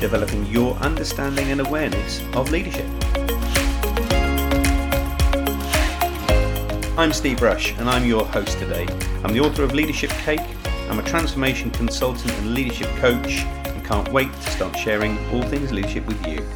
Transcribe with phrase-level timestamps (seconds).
[0.00, 2.86] developing your understanding and awareness of leadership.
[6.98, 8.86] I'm Steve Rush, and I'm your host today.
[9.24, 10.40] I'm the author of Leadership Cake,
[10.88, 15.72] I'm a transformation consultant and leadership coach, and can't wait to start sharing all things
[15.72, 16.46] leadership with you.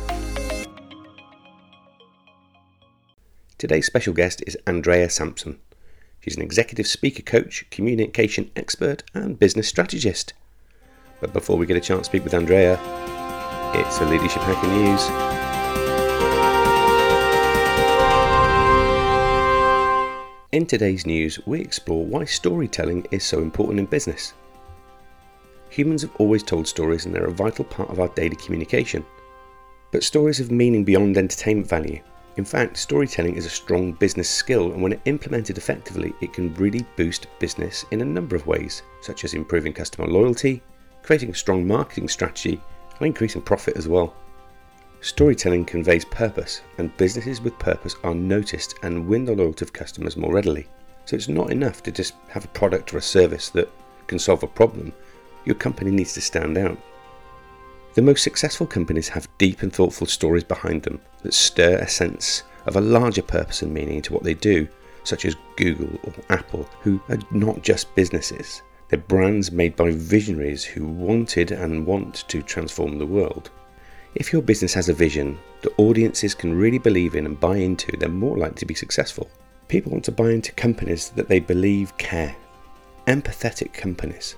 [3.59, 5.59] Today's special guest is Andrea Sampson.
[6.21, 10.33] She's an executive speaker coach, communication expert, and business strategist.
[11.21, 12.79] But before we get a chance to speak with Andrea,
[13.73, 15.07] it's the Leadership Hacker News.
[20.51, 24.35] In today's news, we explore why storytelling is so important in business.
[25.69, 29.07] Humans have always told stories and they're a vital part of our daily communication.
[29.93, 32.01] But stories have meaning beyond entertainment value.
[32.37, 36.85] In fact, storytelling is a strong business skill, and when implemented effectively, it can really
[36.97, 40.61] boost business in a number of ways, such as improving customer loyalty,
[41.03, 42.61] creating a strong marketing strategy,
[43.01, 44.15] and increasing profit as well.
[45.01, 50.17] Storytelling conveys purpose, and businesses with purpose are noticed and win the loyalty of customers
[50.17, 50.69] more readily.
[51.07, 53.71] So it's not enough to just have a product or a service that
[54.07, 54.93] can solve a problem.
[55.47, 56.79] Your company needs to stand out.
[57.95, 62.45] The most successful companies have deep and thoughtful stories behind them that stir a sense
[62.67, 64.69] of a larger purpose and meaning to what they do,
[65.03, 68.63] such as Google or Apple, who are not just businesses.
[68.91, 73.51] They're brands made by visionaries who wanted and want to transform the world.
[74.17, 77.97] If your business has a vision that audiences can really believe in and buy into,
[77.97, 79.31] they're more likely to be successful.
[79.69, 82.35] People want to buy into companies that they believe care.
[83.07, 84.35] Empathetic companies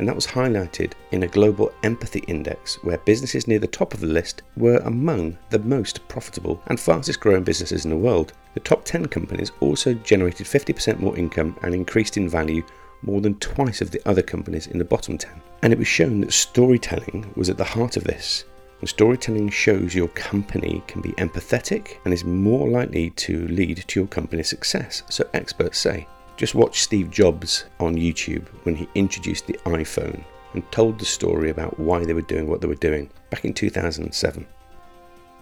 [0.00, 4.00] and that was highlighted in a global empathy index where businesses near the top of
[4.00, 8.32] the list were among the most profitable and fastest growing businesses in the world.
[8.54, 12.62] The top 10 companies also generated 50% more income and increased in value
[13.02, 15.30] more than twice of the other companies in the bottom 10.
[15.62, 18.44] And it was shown that storytelling was at the heart of this.
[18.80, 24.00] And storytelling shows your company can be empathetic and is more likely to lead to
[24.00, 26.06] your company's success, so experts say.
[26.36, 30.24] Just watch Steve Jobs on YouTube when he introduced the iPhone
[30.54, 33.52] and told the story about why they were doing what they were doing back in
[33.52, 34.46] 2007.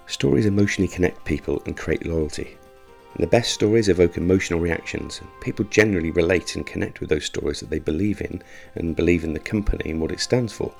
[0.06, 2.56] Stories emotionally connect people and create loyalty.
[3.16, 7.70] The best stories evoke emotional reactions, people generally relate and connect with those stories that
[7.70, 8.42] they believe in
[8.74, 10.72] and believe in the company and what it stands for.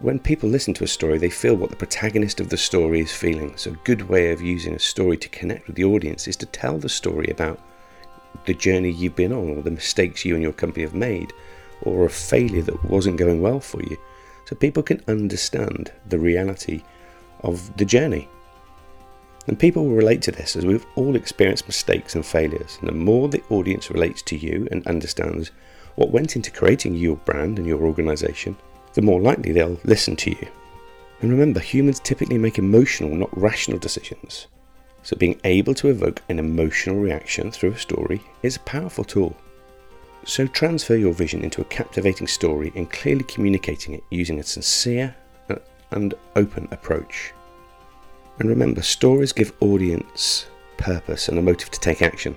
[0.00, 3.12] When people listen to a story, they feel what the protagonist of the story is
[3.12, 3.56] feeling.
[3.56, 6.46] So, a good way of using a story to connect with the audience is to
[6.46, 7.60] tell the story about
[8.46, 11.32] the journey you've been on, or the mistakes you and your company have made,
[11.82, 13.96] or a failure that wasn't going well for you,
[14.46, 16.82] so people can understand the reality
[17.40, 18.28] of the journey.
[19.48, 22.78] And people will relate to this as we've all experienced mistakes and failures.
[22.80, 25.50] And the more the audience relates to you and understands
[25.96, 28.56] what went into creating your brand and your organization,
[28.94, 30.48] the more likely they'll listen to you.
[31.20, 34.46] And remember, humans typically make emotional, not rational decisions.
[35.04, 39.36] So, being able to evoke an emotional reaction through a story is a powerful tool.
[40.24, 45.14] So, transfer your vision into a captivating story and clearly communicating it using a sincere
[45.90, 47.32] and open approach.
[48.38, 52.36] And remember, stories give audience purpose and a motive to take action.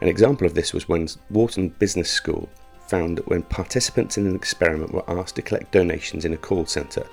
[0.00, 2.48] An example of this was when Wharton Business School
[2.88, 6.66] found that when participants in an experiment were asked to collect donations in a call
[6.66, 7.06] centre,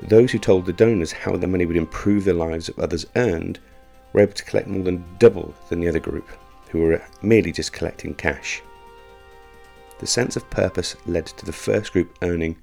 [0.00, 3.58] those who told the donors how the money would improve the lives of others earned
[4.12, 6.28] were able to collect more than double than the other group,
[6.68, 8.62] who were merely just collecting cash.
[9.98, 12.56] The sense of purpose led to the first group earning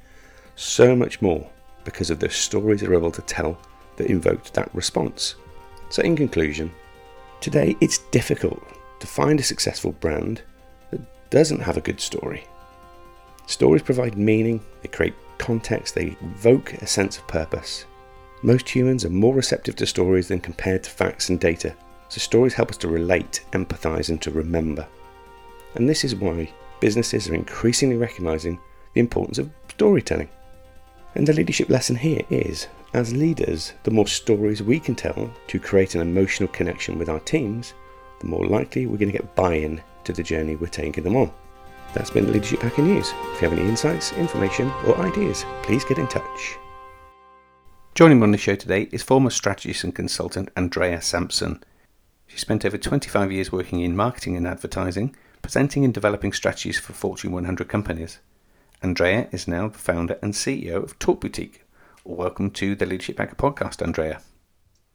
[0.56, 1.50] so much more
[1.84, 3.58] because of the stories they were able to tell
[4.00, 5.36] that invoked that response.
[5.90, 6.72] So, in conclusion,
[7.42, 8.62] today it's difficult
[9.00, 10.42] to find a successful brand
[10.90, 12.46] that doesn't have a good story.
[13.46, 17.86] Stories provide meaning, they create context, they evoke a sense of purpose,
[18.42, 21.76] most humans are more receptive to stories than compared to facts and data,
[22.08, 24.88] so stories help us to relate, empathise, and to remember.
[25.76, 28.58] And this is why businesses are increasingly recognising
[28.94, 30.30] the importance of storytelling.
[31.16, 35.60] And the leadership lesson here is as leaders, the more stories we can tell to
[35.60, 37.74] create an emotional connection with our teams,
[38.20, 41.16] the more likely we're going to get buy in to the journey we're taking them
[41.16, 41.32] on.
[41.94, 43.14] That's been Leadership Hacker News.
[43.34, 46.58] If you have any insights, information, or ideas, please get in touch.
[47.96, 51.64] Joining me on the show today is former strategist and consultant Andrea Sampson.
[52.28, 56.94] She spent over 25 years working in marketing and advertising, presenting and developing strategies for
[56.94, 58.20] Fortune 100 companies.
[58.82, 61.66] Andrea is now the founder and CEO of Talk Boutique.
[62.04, 64.22] Welcome to the Leadership Hacker podcast, Andrea.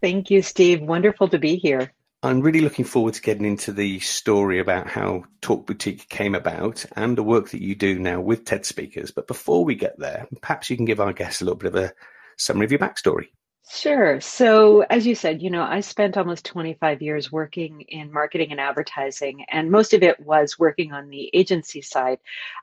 [0.01, 0.83] Thank you, Steve.
[0.83, 1.93] Wonderful to be here.
[2.23, 6.87] I'm really looking forward to getting into the story about how Talk Boutique came about
[6.97, 9.11] and the work that you do now with TED speakers.
[9.11, 11.77] But before we get there, perhaps you can give our guests a little bit of
[11.77, 11.93] a
[12.39, 13.27] summary of your backstory.
[13.67, 14.21] Sure.
[14.21, 18.61] So, as you said, you know, I spent almost 25 years working in marketing and
[18.61, 22.19] advertising, and most of it was working on the agency side.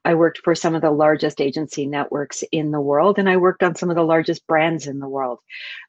[0.05, 3.63] I worked for some of the largest agency networks in the world, and I worked
[3.63, 5.39] on some of the largest brands in the world.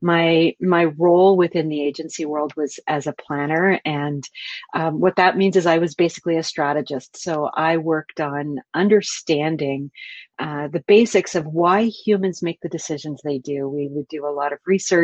[0.00, 4.26] My my role within the agency world was as a planner, and
[4.74, 7.18] um, what that means is I was basically a strategist.
[7.22, 9.90] So I worked on understanding
[10.38, 13.68] uh, the basics of why humans make the decisions they do.
[13.68, 15.01] We would do a lot of research,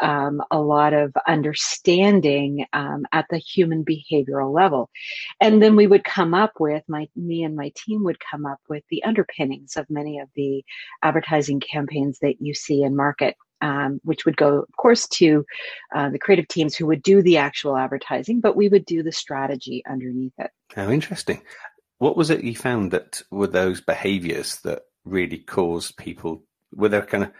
[0.00, 4.90] um, a lot of understanding um, at the human behavioral level,
[5.40, 8.60] and then we would come up with my me and my team would come up
[8.68, 10.64] with the underpinnings of many of the
[11.02, 13.36] advertising campaigns that you see in market.
[13.62, 15.44] Um, which would go, of course, to
[15.94, 19.12] uh, the creative teams who would do the actual advertising, but we would do the
[19.12, 20.50] strategy underneath it.
[20.74, 21.42] How interesting.
[21.98, 26.42] What was it you found that were those behaviors that really caused people?
[26.72, 27.32] Were there kind of,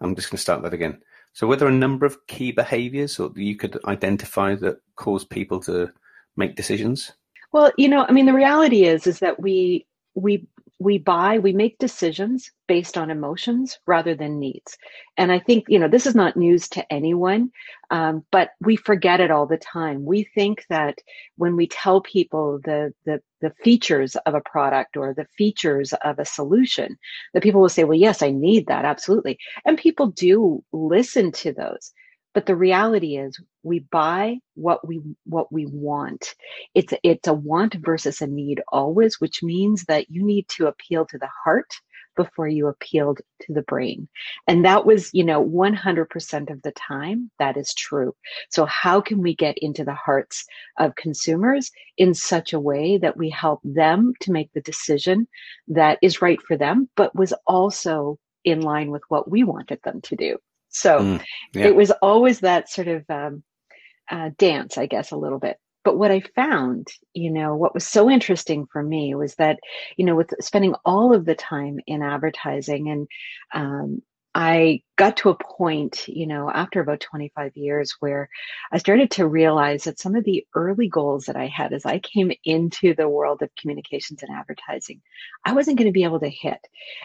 [0.00, 1.02] I'm just going to start that again.
[1.36, 5.60] So, were there a number of key behaviors or you could identify that cause people
[5.64, 5.92] to
[6.34, 7.12] make decisions?
[7.52, 10.48] Well, you know, I mean, the reality is, is that we we
[10.78, 14.76] we buy, we make decisions based on emotions rather than needs.
[15.16, 17.50] And I think, you know, this is not news to anyone,
[17.90, 20.04] um, but we forget it all the time.
[20.04, 20.98] We think that
[21.36, 26.18] when we tell people the, the, the features of a product or the features of
[26.18, 26.98] a solution,
[27.32, 28.84] that people will say, well, yes, I need that.
[28.84, 29.38] Absolutely.
[29.64, 31.92] And people do listen to those.
[32.36, 36.34] But the reality is we buy what we what we want.
[36.74, 41.06] It's it's a want versus a need always, which means that you need to appeal
[41.06, 41.72] to the heart
[42.14, 44.06] before you appealed to the brain.
[44.46, 48.14] And that was, you know, 100% of the time that is true.
[48.50, 50.44] So how can we get into the hearts
[50.78, 55.26] of consumers in such a way that we help them to make the decision
[55.68, 60.02] that is right for them, but was also in line with what we wanted them
[60.02, 60.38] to do?
[60.76, 61.24] So mm,
[61.54, 61.66] yeah.
[61.66, 63.42] it was always that sort of um,
[64.10, 65.56] uh, dance, I guess, a little bit.
[65.84, 69.58] But what I found, you know, what was so interesting for me was that,
[69.96, 73.08] you know, with spending all of the time in advertising and
[73.54, 74.02] um,
[74.38, 78.28] I got to a point, you know, after about 25 years where
[78.70, 82.00] I started to realize that some of the early goals that I had as I
[82.00, 85.00] came into the world of communications and advertising,
[85.46, 86.58] I wasn't going to be able to hit.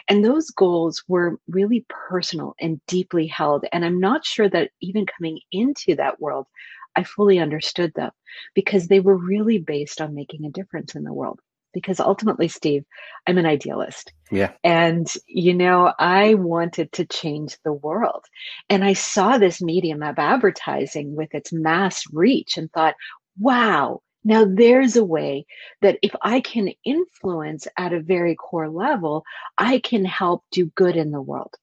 [0.08, 3.64] And those goals were really personal and deeply held.
[3.72, 6.46] And I'm not sure that even coming into that world,
[6.94, 8.10] I fully understood them
[8.54, 11.40] because they were really based on making a difference in the world
[11.72, 12.84] because ultimately, Steve,
[13.26, 14.12] I'm an idealist.
[14.30, 14.52] Yeah.
[14.64, 18.24] And, you know, I wanted to change the world.
[18.68, 22.94] And I saw this medium of advertising with its mass reach and thought,
[23.38, 25.46] wow, now there's a way
[25.80, 29.24] that if I can influence at a very core level,
[29.58, 31.54] I can help do good in the world.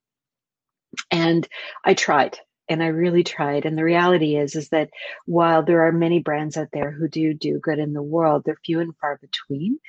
[1.11, 1.47] And
[1.85, 2.39] I tried
[2.69, 3.65] and I really tried.
[3.65, 4.89] And the reality is, is that
[5.25, 8.57] while there are many brands out there who do do good in the world, they're
[8.63, 9.79] few and far between.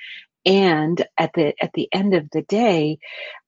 [0.43, 2.97] And at the at the end of the day,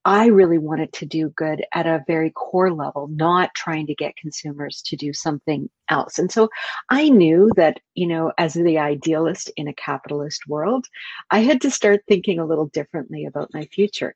[0.06, 4.16] I really wanted to do good at a very core level, not trying to get
[4.16, 6.20] consumers to do something else.
[6.20, 6.50] And so
[6.90, 10.86] I knew that, you know, as the idealist in a capitalist world,
[11.32, 14.16] I had to start thinking a little differently about my future.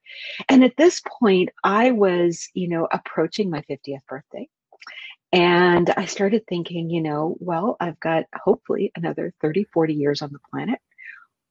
[0.49, 4.47] And at this point, I was, you know, approaching my 50th birthday.
[5.31, 10.31] And I started thinking, you know, well, I've got hopefully another 30, 40 years on
[10.31, 10.79] the planet.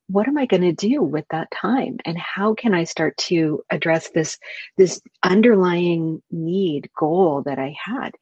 [0.09, 1.99] What am I going to do with that time?
[2.05, 4.39] And how can I start to address this,
[4.77, 8.13] this underlying need, goal that I had?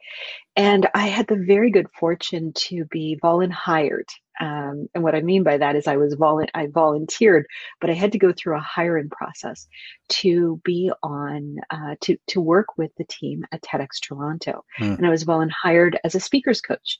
[0.56, 4.08] And I had the very good fortune to be volunteered
[4.40, 7.46] um, and what I mean by that is I was volu- I volunteered,
[7.80, 9.66] but I had to go through a hiring process
[10.10, 14.96] to be on uh, to to work with the team at TEDx Toronto, mm.
[14.96, 16.98] and I was volunteered as a speakers coach.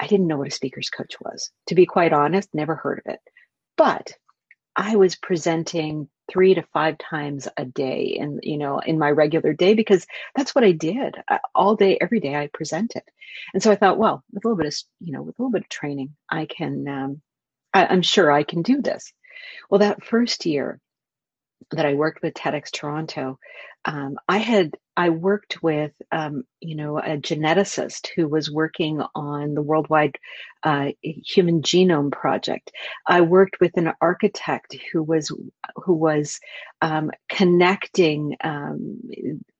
[0.00, 2.48] I didn't know what a speakers coach was, to be quite honest.
[2.54, 3.20] Never heard of it,
[3.76, 4.12] but
[4.78, 9.52] I was presenting three to five times a day in you know in my regular
[9.52, 10.06] day because
[10.36, 11.16] that's what I did
[11.54, 13.02] all day every day I presented.
[13.52, 15.50] And so I thought well with a little bit of you know with a little
[15.50, 17.22] bit of training I can um,
[17.74, 19.12] I, I'm sure I can do this.
[19.68, 20.80] Well that first year
[21.70, 23.38] that I worked with TEDx Toronto,
[23.84, 29.54] um, I had I worked with um, you know a geneticist who was working on
[29.54, 30.18] the worldwide
[30.62, 32.72] uh, human genome project.
[33.06, 35.32] I worked with an architect who was
[35.76, 36.40] who was
[36.82, 39.00] um, connecting um,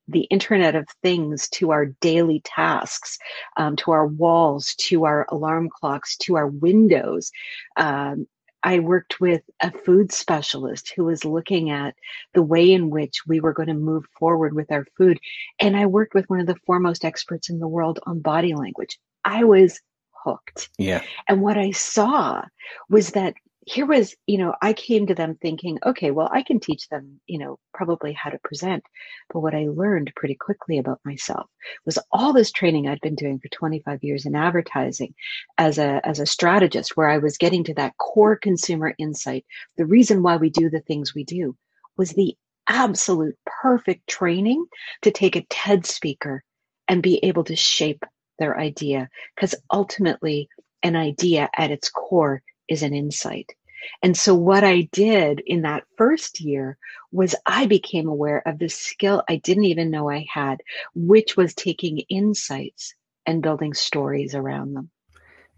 [0.08, 3.18] the Internet of Things to our daily tasks,
[3.56, 7.30] um, to our walls, to our alarm clocks, to our windows.
[7.76, 8.26] Um,
[8.62, 11.94] I worked with a food specialist who was looking at
[12.34, 15.18] the way in which we were going to move forward with our food.
[15.58, 18.98] And I worked with one of the foremost experts in the world on body language.
[19.24, 19.80] I was
[20.24, 20.70] hooked.
[20.78, 21.02] Yeah.
[21.28, 22.42] And what I saw
[22.88, 23.34] was that
[23.68, 27.20] here was, you know, I came to them thinking, okay, well, I can teach them,
[27.26, 28.82] you know, probably how to present.
[29.30, 31.50] But what I learned pretty quickly about myself
[31.84, 35.14] was all this training I'd been doing for 25 years in advertising
[35.58, 39.44] as a, as a strategist, where I was getting to that core consumer insight.
[39.76, 41.54] The reason why we do the things we do
[41.98, 42.36] was the
[42.68, 44.64] absolute perfect training
[45.02, 46.42] to take a TED speaker
[46.88, 48.02] and be able to shape
[48.38, 49.10] their idea.
[49.36, 50.48] Because ultimately,
[50.82, 53.52] an idea at its core is an insight.
[54.02, 56.78] And so what I did in that first year
[57.12, 60.60] was I became aware of this skill I didn't even know I had,
[60.94, 62.94] which was taking insights
[63.26, 64.90] and building stories around them.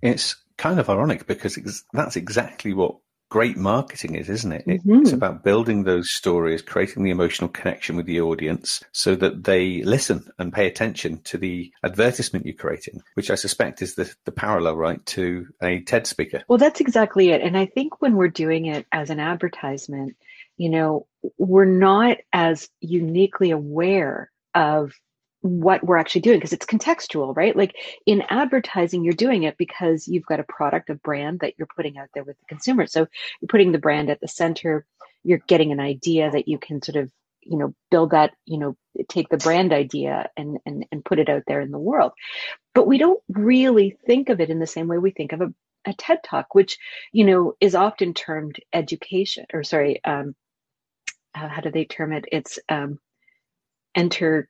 [0.02, 1.58] It's kind of ironic because
[1.92, 2.96] that's exactly what
[3.30, 4.66] great marketing is, isn't it?
[4.66, 5.02] Mm-hmm.
[5.02, 9.82] It's about building those stories, creating the emotional connection with the audience so that they
[9.82, 14.32] listen and pay attention to the advertisement you're creating, which I suspect is the, the
[14.32, 16.42] parallel, right, to a TED speaker.
[16.48, 17.40] Well, that's exactly it.
[17.40, 20.16] And I think when we're doing it as an advertisement,
[20.56, 21.06] you know,
[21.38, 24.92] we're not as uniquely aware of
[25.42, 27.56] what we're actually doing because it's contextual, right?
[27.56, 27.74] Like
[28.06, 31.96] in advertising, you're doing it because you've got a product, a brand that you're putting
[31.98, 32.86] out there with the consumer.
[32.86, 33.06] So
[33.40, 34.84] you're putting the brand at the center.
[35.24, 38.76] You're getting an idea that you can sort of, you know, build that, you know,
[39.08, 42.12] take the brand idea and and and put it out there in the world.
[42.74, 45.52] But we don't really think of it in the same way we think of a,
[45.86, 46.78] a TED talk, which,
[47.12, 50.34] you know, is often termed education or sorry, um,
[51.32, 52.26] how, how do they term it?
[52.30, 52.98] It's um,
[53.94, 54.48] enter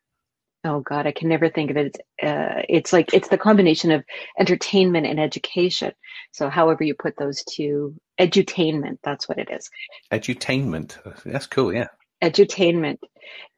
[0.64, 1.86] oh god i can never think of it.
[1.86, 4.04] It's, uh, it's like it's the combination of
[4.38, 5.92] entertainment and education.
[6.32, 9.70] So however you put those two edutainment that's what it is.
[10.12, 10.98] Edutainment.
[11.24, 11.88] That's cool yeah.
[12.22, 12.98] Edutainment.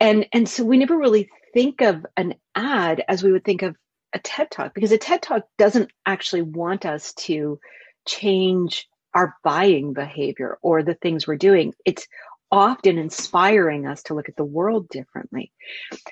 [0.01, 3.77] And and so we never really think of an ad as we would think of
[4.13, 7.59] a ted talk because a ted talk doesn't actually want us to
[8.07, 11.75] change our buying behavior or the things we're doing.
[11.85, 12.07] It's
[12.53, 15.51] often inspiring us to look at the world differently.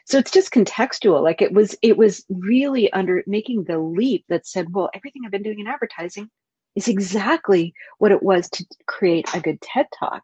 [0.07, 1.23] So it's just contextual.
[1.23, 5.31] Like it was it was really under making the leap that said well everything i've
[5.31, 6.31] been doing in advertising
[6.75, 10.23] is exactly what it was to create a good ted talk.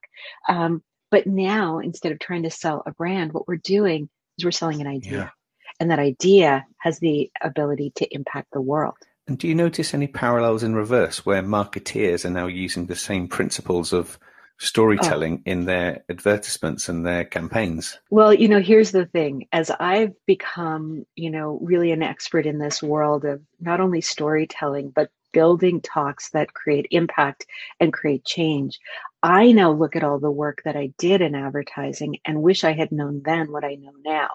[0.49, 4.09] Um, but now instead of trying to sell a brand what we're doing
[4.39, 5.13] is we're selling an idea.
[5.13, 5.31] Yeah.
[5.81, 8.97] and that idea has the ability to impact the world.
[9.29, 13.29] And do you notice any parallels in reverse where marketeers are now using the same
[13.29, 14.19] principles of
[14.59, 14.65] Oh.
[14.65, 15.51] storytelling oh.
[15.51, 17.99] in their advertisements and their campaigns?
[18.11, 19.49] Well, you know, here's the thing.
[19.53, 24.91] As I've become, you know, really an expert in this world of not only storytelling,
[24.91, 27.47] but building talks that create impact
[27.79, 28.79] and create change.
[29.27, 32.75] I now look at all the work that I did in advertising and wish I
[32.75, 34.29] had known then what I know now.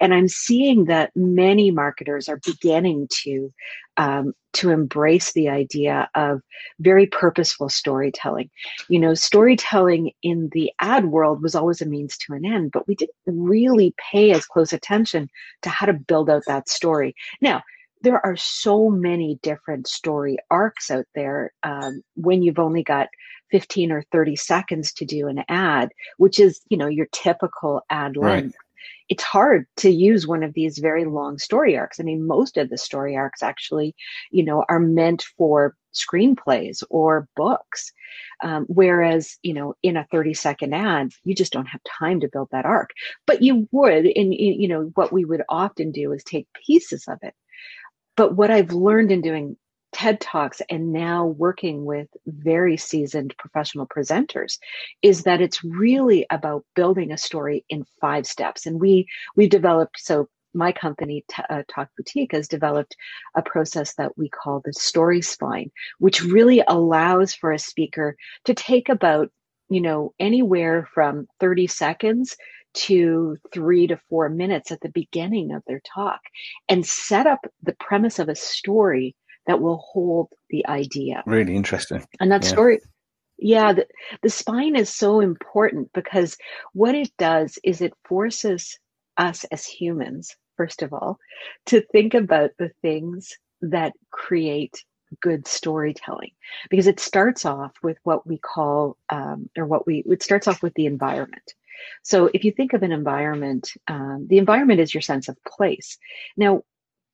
[0.00, 3.52] And I'm seeing that many marketers are beginning to
[3.98, 6.40] um, to embrace the idea of
[6.78, 8.48] very purposeful storytelling.
[8.88, 12.88] You know, storytelling in the ad world was always a means to an end, but
[12.88, 15.28] we didn't really pay as close attention
[15.62, 17.14] to how to build out that story.
[17.42, 17.60] Now,
[18.02, 23.08] there are so many different story arcs out there um, when you've only got
[23.50, 28.16] 15 or 30 seconds to do an ad which is you know your typical ad
[28.16, 28.44] length.
[28.44, 28.54] Right.
[29.08, 32.00] it's hard to use one of these very long story arcs.
[32.00, 33.94] I mean most of the story arcs actually
[34.30, 37.92] you know are meant for screenplays or books
[38.44, 42.30] um, whereas you know in a 30 second ad you just don't have time to
[42.32, 42.90] build that arc.
[43.26, 47.18] But you would in you know what we would often do is take pieces of
[47.22, 47.34] it
[48.20, 49.56] but what I've learned in doing
[49.92, 54.58] TED Talks and now working with very seasoned professional presenters
[55.00, 58.66] is that it's really about building a story in five steps.
[58.66, 62.94] And we we've developed so my company uh, Talk Boutique has developed
[63.34, 68.52] a process that we call the story spine, which really allows for a speaker to
[68.52, 69.30] take about
[69.70, 72.36] you know anywhere from 30 seconds
[72.72, 76.20] to three to four minutes at the beginning of their talk
[76.68, 79.14] and set up the premise of a story
[79.46, 81.22] that will hold the idea.
[81.26, 82.04] Really interesting.
[82.20, 82.48] And that yeah.
[82.48, 82.80] story,
[83.38, 83.86] Yeah, the,
[84.22, 86.36] the spine is so important because
[86.72, 88.78] what it does is it forces
[89.16, 91.18] us as humans, first of all,
[91.66, 94.84] to think about the things that create
[95.20, 96.30] good storytelling
[96.70, 100.62] because it starts off with what we call um, or what we it starts off
[100.62, 101.54] with the environment
[102.02, 105.98] so if you think of an environment um, the environment is your sense of place
[106.36, 106.62] now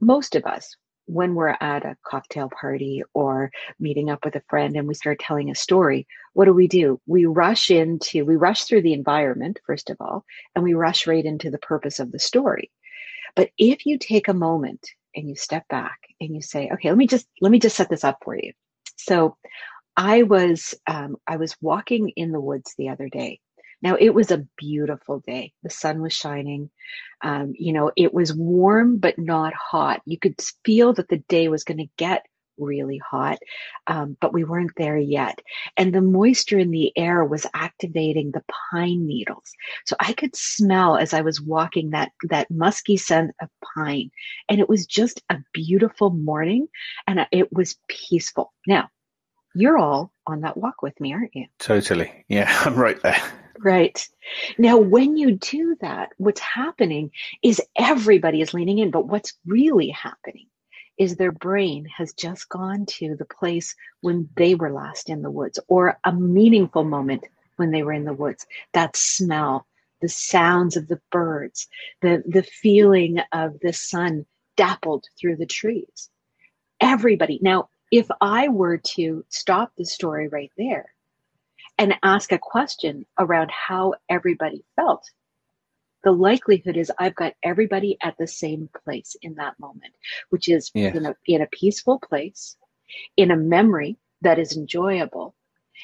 [0.01, 4.77] most of us when we're at a cocktail party or meeting up with a friend
[4.77, 7.01] and we start telling a story, what do we do?
[7.07, 11.25] We rush into, we rush through the environment, first of all, and we rush right
[11.25, 12.71] into the purpose of the story.
[13.35, 16.99] But if you take a moment and you step back and you say, okay, let
[16.99, 18.53] me just, let me just set this up for you.
[18.97, 19.37] So
[19.97, 23.41] I was, um, I was walking in the woods the other day
[23.83, 25.53] now, it was a beautiful day.
[25.63, 26.71] The sun was shining.
[27.23, 30.03] Um, you know, it was warm, but not hot.
[30.05, 32.27] You could feel that the day was going to get
[32.59, 33.39] really hot,
[33.87, 35.41] um, but we weren't there yet.
[35.77, 39.53] And the moisture in the air was activating the pine needles.
[39.85, 44.11] So I could smell as I was walking that, that musky scent of pine.
[44.49, 46.69] And it was just a beautiful morning
[47.07, 48.53] and it was peaceful.
[48.67, 48.89] Now,
[49.55, 51.47] you're all on that walk with me, aren't you?
[51.59, 52.25] Totally.
[52.29, 53.23] Yeah, I'm right there.
[53.63, 54.07] Right.
[54.59, 57.11] Now, when you do that, what's happening
[57.43, 60.47] is everybody is leaning in, but what's really happening
[60.99, 65.31] is their brain has just gone to the place when they were last in the
[65.31, 68.47] woods or a meaningful moment when they were in the woods.
[68.73, 69.67] That smell,
[70.01, 71.69] the sounds of the birds,
[72.01, 76.11] the, the feeling of the sun dappled through the trees.
[76.81, 77.39] Everybody.
[77.43, 80.95] Now, if I were to stop the story right there
[81.79, 85.05] and ask a question around how everybody felt,
[86.05, 89.93] the likelihood is I've got everybody at the same place in that moment,
[90.31, 92.57] which is in, a, in a peaceful place,
[93.17, 95.35] in a memory that is enjoyable.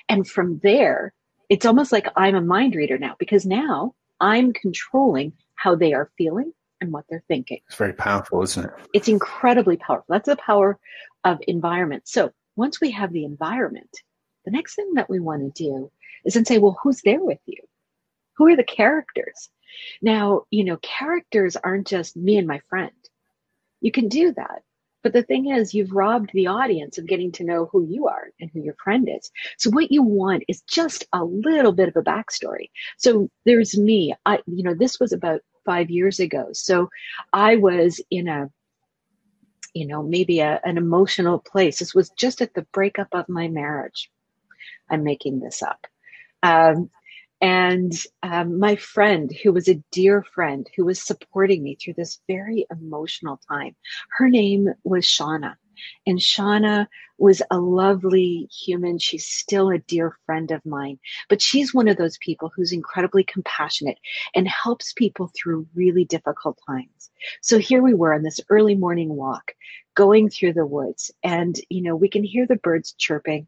[0.09, 1.13] And from there,
[1.49, 6.11] it's almost like I'm a mind reader now because now I'm controlling how they are
[6.17, 7.61] feeling and what they're thinking.
[7.67, 8.71] It's very powerful, isn't it?
[8.95, 10.07] It's incredibly powerful.
[10.09, 10.79] That's the power
[11.25, 12.05] of environment.
[12.07, 13.91] So once we have the environment,
[14.45, 15.91] the next thing that we want to do
[16.25, 17.59] is then say, well, who's there with you?
[18.37, 19.51] Who are the characters?
[20.01, 22.93] Now, you know, characters aren't just me and my friend.
[23.81, 24.63] You can do that.
[25.03, 28.29] But the thing is, you've robbed the audience of getting to know who you are
[28.41, 29.33] and who your friend is.
[29.59, 32.71] So what you want is just a little bit of a backstory.
[32.99, 34.15] So there's me.
[34.25, 36.51] I, you know, this was about five years ago.
[36.53, 36.89] So
[37.33, 38.49] I was in a,
[39.75, 41.81] you know, maybe a, an emotional place.
[41.81, 44.09] This was just at the breakup of my marriage.
[44.91, 45.87] I'm making this up.
[46.43, 46.91] Um,
[47.41, 52.21] and um, my friend, who was a dear friend, who was supporting me through this
[52.29, 53.75] very emotional time,
[54.17, 55.57] her name was Shauna.
[56.07, 56.87] And Shauna
[57.19, 58.99] was a lovely human.
[58.99, 63.25] She's still a dear friend of mine, but she's one of those people who's incredibly
[63.25, 63.99] compassionate
[64.35, 67.11] and helps people through really difficult times.
[67.41, 69.53] So here we were on this early morning walk
[69.95, 73.47] going through the woods and you know we can hear the birds chirping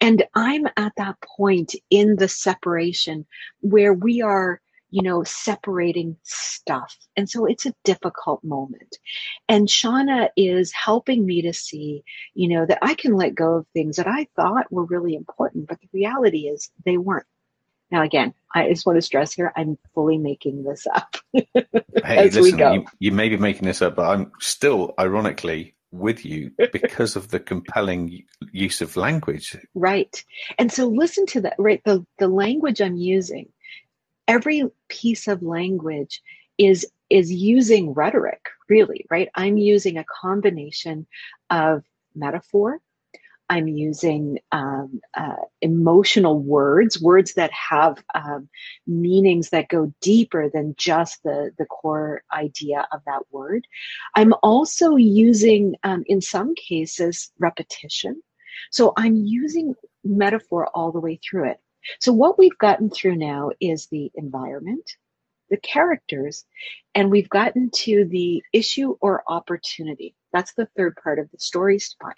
[0.00, 3.24] and i'm at that point in the separation
[3.60, 4.60] where we are
[4.96, 6.96] you know, separating stuff.
[7.18, 8.96] And so it's a difficult moment.
[9.46, 13.66] And Shauna is helping me to see, you know, that I can let go of
[13.74, 17.26] things that I thought were really important, but the reality is they weren't.
[17.90, 22.58] Now, again, I just want to stress here, I'm fully making this up hey, listen,
[22.58, 27.28] You, you may be making this up, but I'm still, ironically, with you because of
[27.28, 29.58] the compelling use of language.
[29.74, 30.24] Right.
[30.58, 31.82] And so listen to that, right?
[31.84, 33.48] The, the language I'm using
[34.28, 36.22] every piece of language
[36.58, 39.28] is is using rhetoric really right?
[39.34, 41.06] I'm using a combination
[41.50, 41.84] of
[42.14, 42.80] metaphor.
[43.48, 48.48] I'm using um, uh, emotional words words that have um,
[48.88, 53.66] meanings that go deeper than just the the core idea of that word.
[54.16, 58.22] I'm also using um, in some cases repetition.
[58.70, 61.60] So i'm using metaphor all the way through it
[62.00, 64.90] so, what we've gotten through now is the environment,
[65.50, 66.44] the characters,
[66.94, 70.14] and we've gotten to the issue or opportunity.
[70.32, 72.14] That's the third part of the story spine.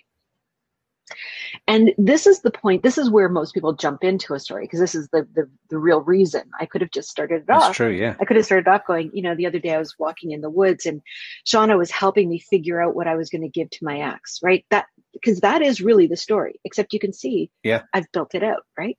[1.66, 2.82] And this is the point.
[2.82, 5.78] This is where most people jump into a story because this is the, the, the
[5.78, 6.42] real reason.
[6.60, 7.76] I could have just started it That's off.
[7.76, 8.14] true, yeah.
[8.20, 9.10] I could have started off going.
[9.12, 11.02] You know, the other day I was walking in the woods and
[11.46, 14.40] Shauna was helping me figure out what I was going to give to my ex.
[14.42, 14.86] Right, that
[15.20, 16.60] because that is really the story.
[16.64, 18.64] Except you can see, yeah, I've built it out.
[18.76, 18.96] Right,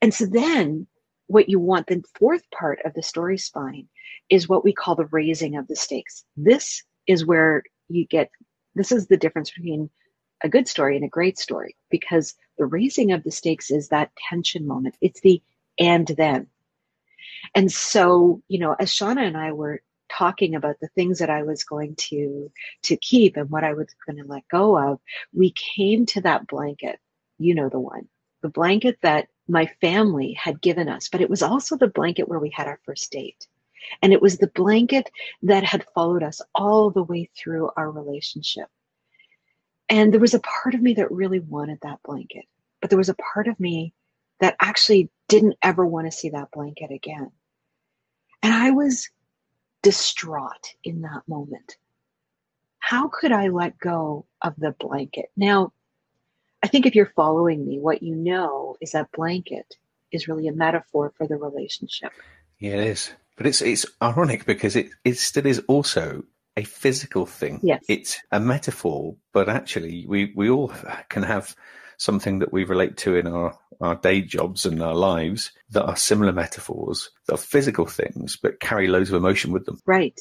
[0.00, 0.86] and so then
[1.26, 3.88] what you want, the fourth part of the story spine,
[4.28, 6.24] is what we call the raising of the stakes.
[6.36, 8.30] This is where you get.
[8.74, 9.90] This is the difference between
[10.42, 14.10] a good story and a great story because the raising of the stakes is that
[14.28, 14.96] tension moment.
[15.00, 15.42] It's the
[15.78, 16.46] and then.
[17.54, 19.82] And so, you know, as Shauna and I were
[20.16, 22.50] talking about the things that I was going to
[22.84, 25.00] to keep and what I was going to let go of,
[25.32, 26.98] we came to that blanket.
[27.38, 28.08] You know the one.
[28.42, 32.38] The blanket that my family had given us, but it was also the blanket where
[32.38, 33.46] we had our first date.
[34.00, 35.10] And it was the blanket
[35.42, 38.68] that had followed us all the way through our relationship.
[39.88, 42.46] And there was a part of me that really wanted that blanket,
[42.80, 43.92] but there was a part of me
[44.40, 47.30] that actually didn't ever want to see that blanket again.
[48.42, 49.08] And I was
[49.84, 51.76] distraught in that moment.
[52.80, 55.26] How could I let go of the blanket?
[55.36, 55.72] Now,
[56.62, 59.76] I think if you're following me, what you know is that blanket
[60.10, 62.10] is really a metaphor for the relationship.
[62.58, 63.12] Yeah, it is.
[63.36, 66.24] But it's it's ironic because it, it still is also
[66.56, 67.60] a physical thing.
[67.62, 67.84] Yes.
[67.88, 70.72] It's a metaphor, but actually we, we all
[71.08, 71.54] can have
[71.98, 75.96] something that we relate to in our, our day jobs and our lives that are
[75.96, 79.80] similar metaphors, that are physical things, but carry loads of emotion with them.
[79.86, 80.20] Right.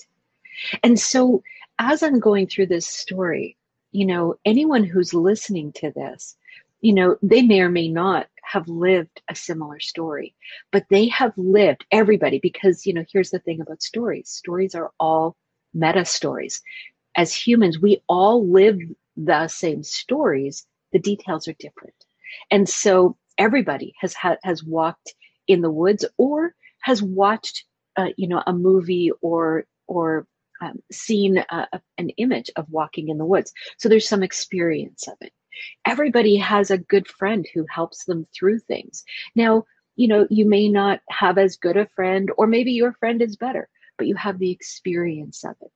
[0.84, 1.44] And so
[1.80, 3.58] as I'm going through this story,
[3.92, 6.36] you know, anyone who's listening to this,
[6.82, 10.36] you know, they may or may not have lived a similar story,
[10.72, 14.30] but they have lived everybody because, you know, here's the thing about stories.
[14.30, 15.36] Stories are all
[15.74, 16.62] meta stories.
[17.16, 18.80] As humans, we all live
[19.16, 20.66] the same stories.
[20.94, 21.96] The details are different.
[22.50, 25.14] And so everybody has had, has walked
[25.48, 27.66] in the woods or has watched,
[27.98, 30.28] uh, you know, a movie or, or
[30.62, 31.66] um, seen uh,
[31.98, 33.52] an image of walking in the woods.
[33.78, 35.34] So there's some experience of it.
[35.86, 39.04] Everybody has a good friend who helps them through things.
[39.36, 43.22] Now, you know, you may not have as good a friend, or maybe your friend
[43.22, 45.72] is better but you have the experience of it.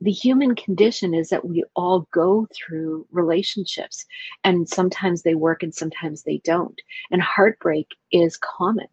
[0.00, 4.04] The human condition is that we all go through relationships,
[4.44, 6.80] and sometimes they work and sometimes they don't.
[7.10, 8.86] And heartbreak is common.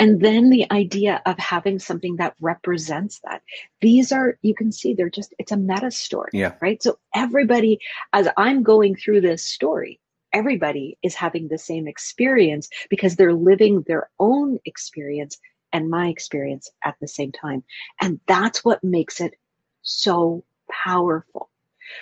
[0.00, 3.42] And then the idea of having something that represents that.
[3.80, 6.30] These are, you can see, they're just, it's a meta story.
[6.32, 6.54] Yeah.
[6.60, 6.82] Right.
[6.82, 7.78] So everybody,
[8.12, 10.00] as I'm going through this story,
[10.32, 15.38] everybody is having the same experience because they're living their own experience
[15.72, 17.62] and my experience at the same time.
[18.00, 19.34] And that's what makes it
[19.84, 21.50] so powerful.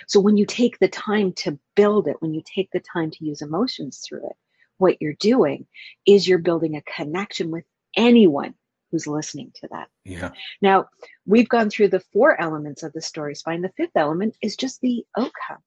[0.07, 3.25] So when you take the time to build it, when you take the time to
[3.25, 4.35] use emotions through it,
[4.77, 5.67] what you're doing
[6.05, 7.65] is you're building a connection with
[7.95, 8.55] anyone
[8.91, 9.87] who's listening to that.
[10.03, 10.31] Yeah.
[10.61, 10.87] Now,
[11.25, 13.61] we've gone through the four elements of the story spine.
[13.61, 15.59] The fifth element is just the outcome.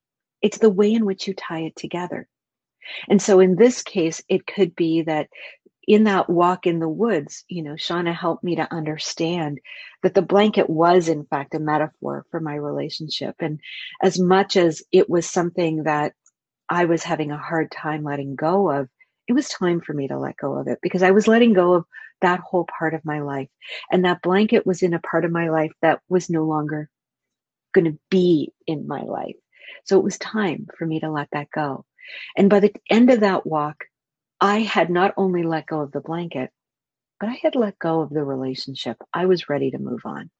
[0.43, 2.29] It's the way in which you tie it together.
[3.09, 5.29] And so in this case, it could be that
[5.87, 9.61] in that walk in the woods, you know, Shauna helped me to understand
[10.03, 13.37] that the blanket was, in fact, a metaphor for my relationship.
[13.39, 13.61] And
[14.03, 16.13] as much as it was something that
[16.69, 18.89] I was having a hard time letting go of,
[19.29, 21.75] it was time for me to let go of it because I was letting go
[21.75, 21.85] of
[22.21, 23.49] that whole part of my life.
[23.91, 26.89] And that blanket was in a part of my life that was no longer
[27.73, 29.37] going to be in my life.
[29.85, 31.85] So it was time for me to let that go.
[32.37, 33.85] And by the end of that walk,
[34.41, 36.51] I had not only let go of the blanket,
[37.19, 38.99] but I had let go of the relationship.
[39.13, 40.31] I was ready to move on.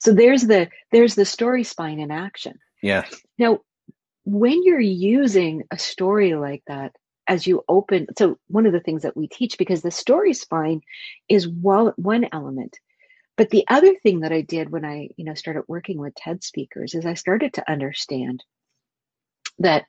[0.00, 2.58] So there's the there's the story spine in action.
[2.82, 3.04] Yeah.
[3.38, 3.60] Now,
[4.24, 6.96] when you're using a story like that
[7.28, 10.80] as you open, so one of the things that we teach because the story spine
[11.28, 12.78] is one one element,
[13.36, 16.42] but the other thing that I did when I you know started working with TED
[16.42, 18.42] speakers is I started to understand
[19.58, 19.84] that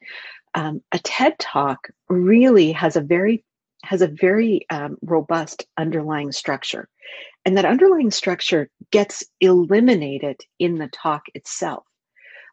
[0.53, 3.43] um, a TED talk really has a very
[3.83, 6.89] has a very um, robust underlying structure,
[7.45, 11.85] and that underlying structure gets eliminated in the talk itself.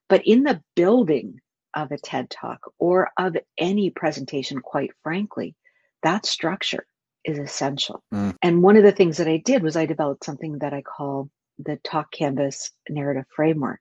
[0.09, 1.41] But in the building
[1.75, 5.55] of a TED talk or of any presentation, quite frankly,
[6.03, 6.87] that structure
[7.25, 8.03] is essential.
[8.13, 8.37] Mm.
[8.43, 11.31] And one of the things that I did was I developed something that I call
[11.59, 13.81] the Talk Canvas narrative framework.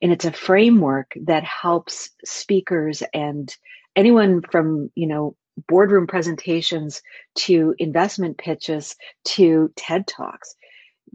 [0.00, 3.54] And it's a framework that helps speakers and
[3.96, 5.36] anyone from, you know,
[5.68, 7.02] boardroom presentations
[7.34, 10.54] to investment pitches to TED Talks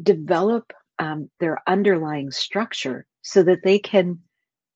[0.02, 4.20] develop um, their underlying structure so that they can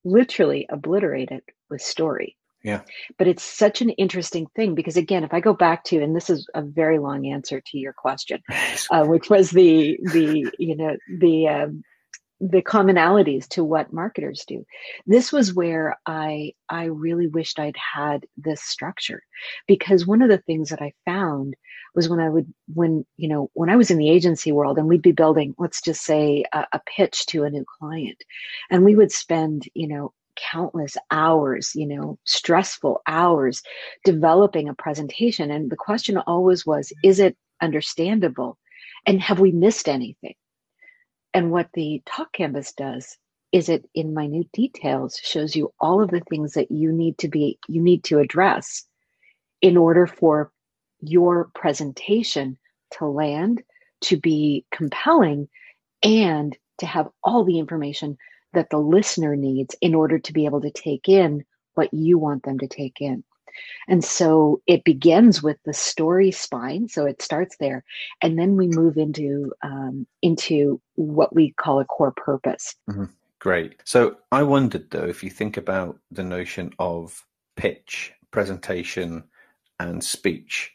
[0.03, 2.37] literally obliterate it with story.
[2.63, 2.81] Yeah.
[3.17, 6.29] But it's such an interesting thing because again, if I go back to, and this
[6.29, 8.41] is a very long answer to your question,
[8.91, 11.83] uh, which was the the you know the um,
[12.41, 14.65] the commonalities to what marketers do.
[15.05, 19.23] This was where I I really wished I'd had this structure
[19.67, 21.55] because one of the things that I found
[21.93, 24.87] was when I would when you know when I was in the agency world and
[24.87, 28.17] we'd be building let's just say a, a pitch to a new client
[28.71, 30.13] and we would spend you know
[30.51, 33.61] countless hours, you know, stressful hours
[34.03, 35.51] developing a presentation.
[35.51, 38.57] And the question always was, is it understandable?
[39.05, 40.35] And have we missed anything?
[41.33, 43.17] And what the talk canvas does
[43.51, 47.27] is it in minute details shows you all of the things that you need to
[47.27, 48.85] be you need to address
[49.61, 50.51] in order for
[51.01, 52.57] your presentation
[52.91, 53.61] to land
[54.01, 55.47] to be compelling
[56.03, 58.17] and to have all the information
[58.53, 62.43] that the listener needs in order to be able to take in what you want
[62.43, 63.23] them to take in.
[63.87, 66.87] And so it begins with the story spine.
[66.87, 67.83] So it starts there,
[68.21, 72.75] and then we move into um, into what we call a core purpose.
[72.89, 73.05] Mm-hmm.
[73.39, 73.75] Great.
[73.85, 79.23] So I wondered though, if you think about the notion of pitch, presentation,
[79.79, 80.71] and speech,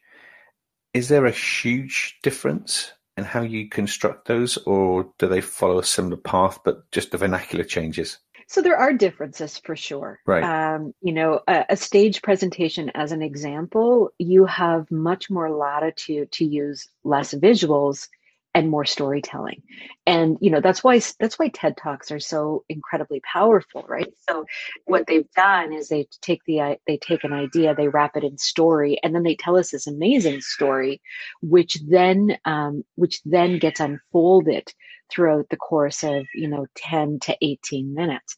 [0.92, 5.84] is there a huge difference in how you construct those, or do they follow a
[5.84, 8.18] similar path, but just the vernacular changes?
[8.48, 10.20] So there are differences for sure.
[10.24, 10.44] Right.
[10.44, 16.30] Um, you know, a, a, stage presentation, as an example, you have much more latitude
[16.32, 18.08] to use less visuals
[18.56, 19.62] and more storytelling.
[20.06, 24.12] And you know that's why that's why ted talks are so incredibly powerful right?
[24.28, 24.46] So
[24.86, 28.38] what they've done is they take the they take an idea they wrap it in
[28.38, 31.02] story and then they tell us this amazing story
[31.42, 34.68] which then um, which then gets unfolded
[35.12, 38.36] throughout the course of you know 10 to 18 minutes.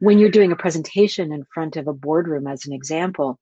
[0.00, 3.32] When you're doing a presentation in front of a boardroom as an example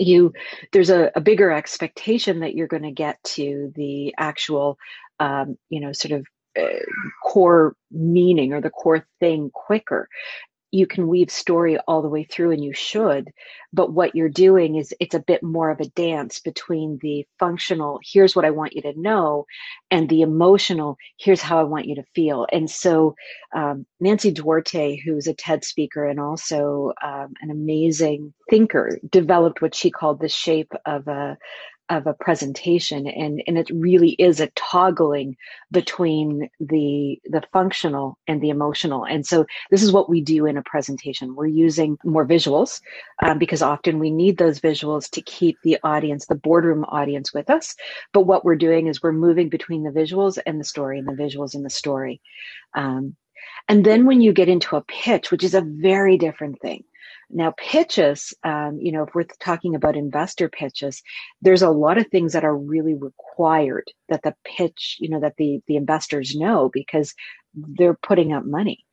[0.00, 0.34] you
[0.72, 4.78] there's a, a bigger expectation that you're going to get to the actual
[5.20, 6.26] um, you know, sort of
[6.58, 6.84] uh,
[7.24, 10.08] core meaning or the core thing quicker.
[10.70, 13.30] You can weave story all the way through, and you should.
[13.72, 18.00] But what you're doing is it's a bit more of a dance between the functional,
[18.04, 19.46] here's what I want you to know,
[19.90, 22.46] and the emotional, here's how I want you to feel.
[22.52, 23.14] And so,
[23.54, 29.74] um, Nancy Duarte, who's a TED speaker and also um, an amazing thinker, developed what
[29.74, 31.38] she called the shape of a
[31.90, 35.36] of a presentation and and it really is a toggling
[35.70, 39.04] between the the functional and the emotional.
[39.04, 41.34] And so this is what we do in a presentation.
[41.34, 42.80] We're using more visuals
[43.22, 47.50] um, because often we need those visuals to keep the audience the boardroom audience with
[47.50, 47.74] us.
[48.12, 51.22] But what we're doing is we're moving between the visuals and the story and the
[51.22, 52.20] visuals and the story.
[52.74, 53.16] Um,
[53.68, 56.84] and then when you get into a pitch which is a very different thing
[57.30, 61.02] now, pitches, um, you know, if we're talking about investor pitches,
[61.42, 65.34] there's a lot of things that are really required that the pitch, you know, that
[65.36, 67.14] the the investors know because
[67.54, 68.84] they're putting up money.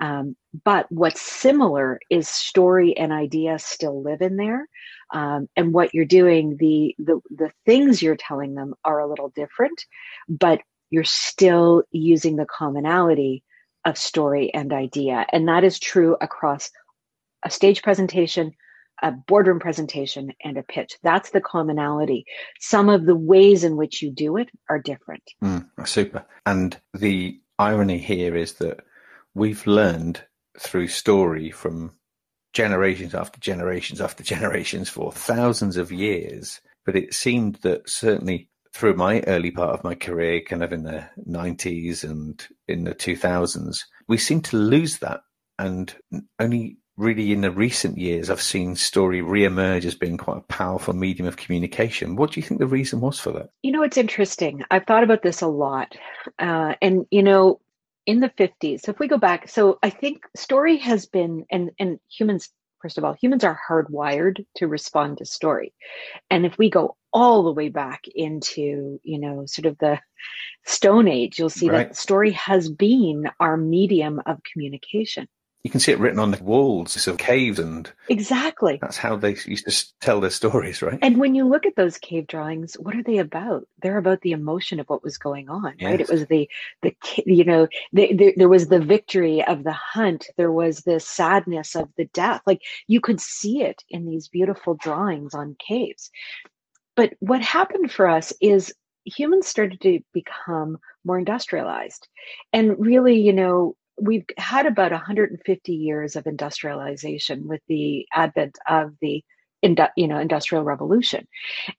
[0.00, 4.68] Um, but what's similar is story and idea still live in there,
[5.12, 9.32] um, and what you're doing, the the the things you're telling them are a little
[9.34, 9.82] different,
[10.28, 13.42] but you're still using the commonality
[13.84, 16.70] of story and idea, and that is true across
[17.44, 18.52] a stage presentation,
[19.02, 20.96] a boardroom presentation, and a pitch.
[21.02, 22.24] That's the commonality.
[22.60, 25.22] Some of the ways in which you do it are different.
[25.42, 26.24] Mm, super.
[26.46, 28.80] And the irony here is that
[29.34, 30.22] we've learned
[30.58, 31.92] through story from
[32.52, 36.60] generations after generations after generations for thousands of years.
[36.84, 40.84] But it seemed that certainly through my early part of my career, kind of in
[40.84, 45.20] the 90s and in the 2000s, we seem to lose that
[45.58, 45.94] and
[46.38, 50.94] only really in the recent years, I've seen story re-emerge as being quite a powerful
[50.94, 52.16] medium of communication.
[52.16, 53.50] What do you think the reason was for that?
[53.62, 54.64] You know, it's interesting.
[54.70, 55.94] I've thought about this a lot.
[56.40, 57.60] Uh, and, you know,
[58.04, 61.70] in the 50s, so if we go back, so I think story has been, and,
[61.78, 62.50] and humans,
[62.82, 65.72] first of all, humans are hardwired to respond to story.
[66.30, 70.00] And if we go all the way back into, you know, sort of the
[70.66, 71.88] Stone Age, you'll see right.
[71.88, 75.28] that story has been our medium of communication.
[75.64, 79.36] You can see it written on the walls of caves, and exactly that's how they
[79.44, 80.98] used to tell their stories, right?
[81.02, 83.66] And when you look at those cave drawings, what are they about?
[83.82, 85.90] They're about the emotion of what was going on, yes.
[85.90, 86.00] right?
[86.00, 86.48] It was the
[86.82, 86.94] the
[87.26, 91.74] you know the, the, there was the victory of the hunt, there was the sadness
[91.74, 92.40] of the death.
[92.46, 96.10] Like you could see it in these beautiful drawings on caves.
[96.94, 98.72] But what happened for us is
[99.04, 102.08] humans started to become more industrialized
[102.52, 108.94] and really you know we've had about 150 years of industrialization with the advent of
[109.00, 109.24] the
[109.96, 111.26] you know industrial revolution.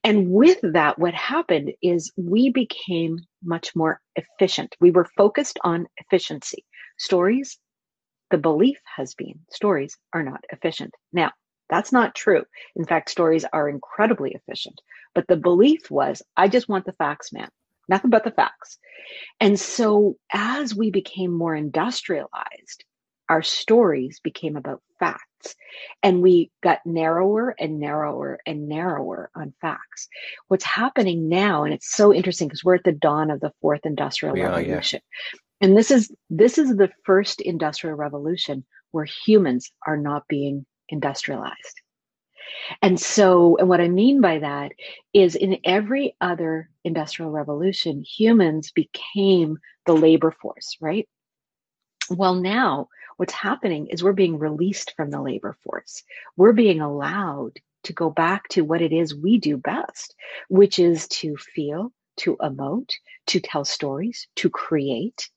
[0.04, 4.76] And with that what happened is we became much more efficient.
[4.80, 6.64] We were focused on efficiency.
[6.98, 7.58] Stories
[8.30, 10.94] the belief has been stories are not efficient.
[11.12, 11.32] Now
[11.68, 12.44] that's not true.
[12.76, 14.80] In fact stories are incredibly efficient.
[15.14, 17.48] But the belief was i just want the facts man
[17.90, 18.78] nothing but the facts.
[19.40, 22.84] And so as we became more industrialized,
[23.28, 25.54] our stories became about facts
[26.02, 30.08] and we got narrower and narrower and narrower on facts
[30.48, 33.80] what's happening now and it's so interesting because we're at the dawn of the fourth
[33.84, 34.56] industrial We are, yeah.
[34.58, 35.00] revolution
[35.62, 41.80] and this is this is the first industrial revolution where humans are not being industrialized
[42.82, 44.72] and so, and what I mean by that
[45.12, 51.08] is in every other industrial revolution, humans became the labor force, right?
[52.10, 56.02] Well, now what's happening is we're being released from the labor force.
[56.36, 60.14] We're being allowed to go back to what it is we do best,
[60.48, 62.92] which is to feel, to emote,
[63.28, 65.30] to tell stories, to create,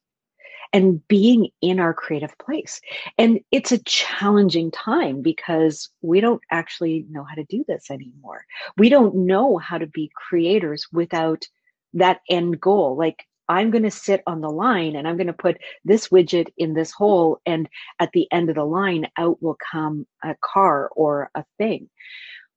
[0.73, 2.81] and being in our creative place.
[3.17, 8.45] And it's a challenging time because we don't actually know how to do this anymore.
[8.77, 11.45] We don't know how to be creators without
[11.93, 12.97] that end goal.
[12.97, 16.47] Like, I'm going to sit on the line and I'm going to put this widget
[16.57, 17.39] in this hole.
[17.45, 21.89] And at the end of the line, out will come a car or a thing.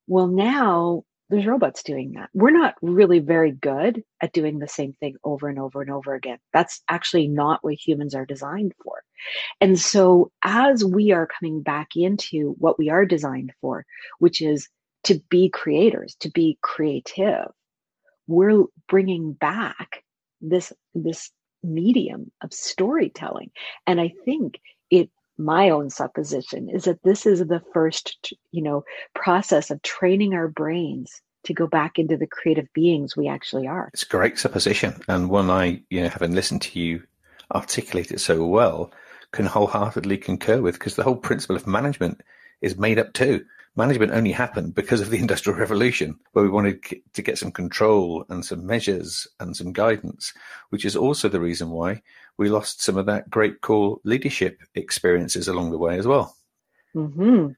[0.06, 2.30] Well, now there's robots doing that.
[2.34, 6.14] We're not really very good at doing the same thing over and over and over
[6.14, 6.38] again.
[6.52, 9.02] That's actually not what humans are designed for.
[9.60, 13.84] And so, as we are coming back into what we are designed for,
[14.18, 14.68] which is
[15.04, 17.48] to be creators, to be creative,
[18.28, 20.04] we're bringing back
[20.40, 21.30] this this
[21.62, 23.50] medium of storytelling.
[23.86, 24.60] And I think
[24.90, 30.34] it my own supposition is that this is the first you know process of training
[30.34, 33.88] our brains to go back into the creative beings we actually are.
[33.92, 37.02] It's a great supposition and one i you know having listened to you
[37.54, 38.90] articulate it so well
[39.32, 42.22] can wholeheartedly concur with because the whole principle of management
[42.60, 43.44] is made up too.
[43.76, 48.24] Management only happened because of the industrial revolution where we wanted to get some control
[48.30, 50.32] and some measures and some guidance
[50.70, 52.00] which is also the reason why
[52.38, 56.36] we lost some of that great core leadership experiences along the way as well.
[56.94, 57.48] Mm-hmm.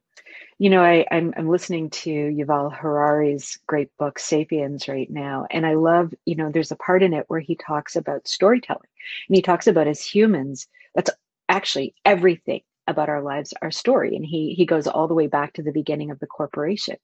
[0.61, 5.47] You know, I, I'm, I'm listening to Yuval Harari's great book, Sapiens, right now.
[5.51, 8.88] And I love, you know, there's a part in it where he talks about storytelling.
[9.29, 11.11] And he talks about as humans, that's
[11.49, 14.17] actually everything about our lives, our story.
[14.17, 16.97] And he he goes all the way back to the beginning of the corporation.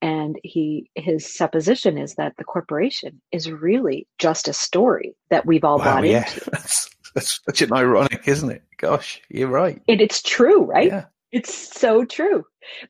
[0.00, 5.64] And he his supposition is that the corporation is really just a story that we've
[5.64, 6.28] all wow, bought yeah.
[6.28, 6.50] into.
[7.14, 8.62] That's such an ironic, isn't it?
[8.78, 9.80] Gosh, you're right.
[9.88, 10.88] And it's true, right?
[10.88, 11.04] Yeah.
[11.30, 12.44] It's so true.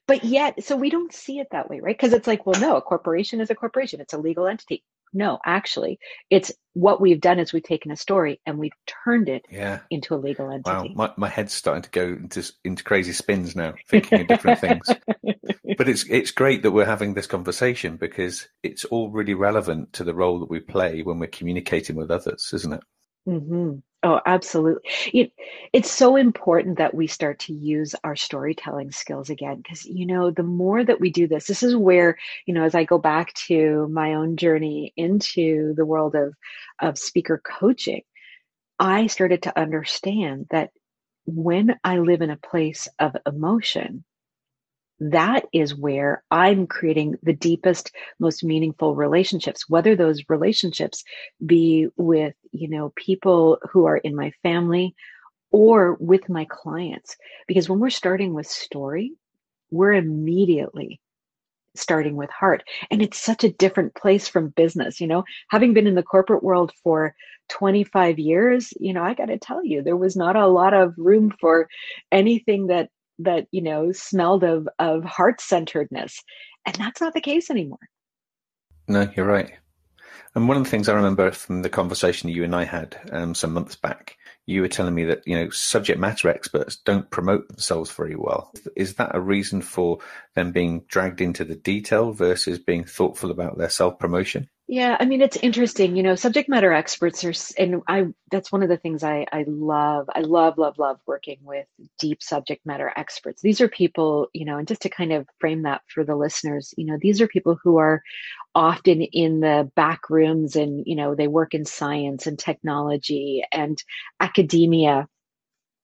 [0.06, 1.96] But yet, so we don't see it that way, right?
[1.96, 4.82] Because it's like, well, no, a corporation is a corporation, it's a legal entity.
[5.14, 5.98] No, actually,
[6.30, 8.72] it's what we've done is we've taken a story and we've
[9.04, 9.80] turned it yeah.
[9.90, 10.70] into a legal entity.
[10.70, 14.60] Wow, my, my head's starting to go into into crazy spins now, thinking of different
[14.60, 14.88] things.
[15.78, 20.04] But it's it's great that we're having this conversation because it's all really relevant to
[20.04, 22.82] the role that we play when we're communicating with others, isn't it?
[23.28, 23.78] Mm-hmm.
[24.04, 24.82] Oh, absolutely.
[25.12, 25.32] It,
[25.72, 30.32] it's so important that we start to use our storytelling skills again because, you know,
[30.32, 33.32] the more that we do this, this is where, you know, as I go back
[33.46, 36.34] to my own journey into the world of,
[36.80, 38.02] of speaker coaching,
[38.78, 40.70] I started to understand that
[41.26, 44.04] when I live in a place of emotion,
[45.10, 51.02] that is where I'm creating the deepest, most meaningful relationships, whether those relationships
[51.44, 54.94] be with, you know, people who are in my family
[55.50, 57.16] or with my clients.
[57.48, 59.12] Because when we're starting with story,
[59.72, 61.00] we're immediately
[61.74, 62.62] starting with heart.
[62.90, 65.00] And it's such a different place from business.
[65.00, 67.14] You know, having been in the corporate world for
[67.48, 70.94] 25 years, you know, I got to tell you, there was not a lot of
[70.96, 71.68] room for
[72.12, 76.22] anything that that you know smelled of of heart centeredness
[76.66, 77.78] and that's not the case anymore.
[78.88, 79.52] No you're right.
[80.34, 83.34] And one of the things i remember from the conversation you and i had um,
[83.34, 87.48] some months back you were telling me that you know subject matter experts don't promote
[87.48, 88.52] themselves very well.
[88.74, 89.98] Is that a reason for
[90.34, 95.04] them being dragged into the detail versus being thoughtful about their self promotion yeah, I
[95.04, 98.78] mean it's interesting, you know, subject matter experts are and I that's one of the
[98.78, 100.08] things I I love.
[100.14, 101.66] I love love love working with
[101.98, 103.42] deep subject matter experts.
[103.42, 106.72] These are people, you know, and just to kind of frame that for the listeners,
[106.78, 108.02] you know, these are people who are
[108.54, 113.76] often in the back rooms and, you know, they work in science and technology and
[114.20, 115.06] academia.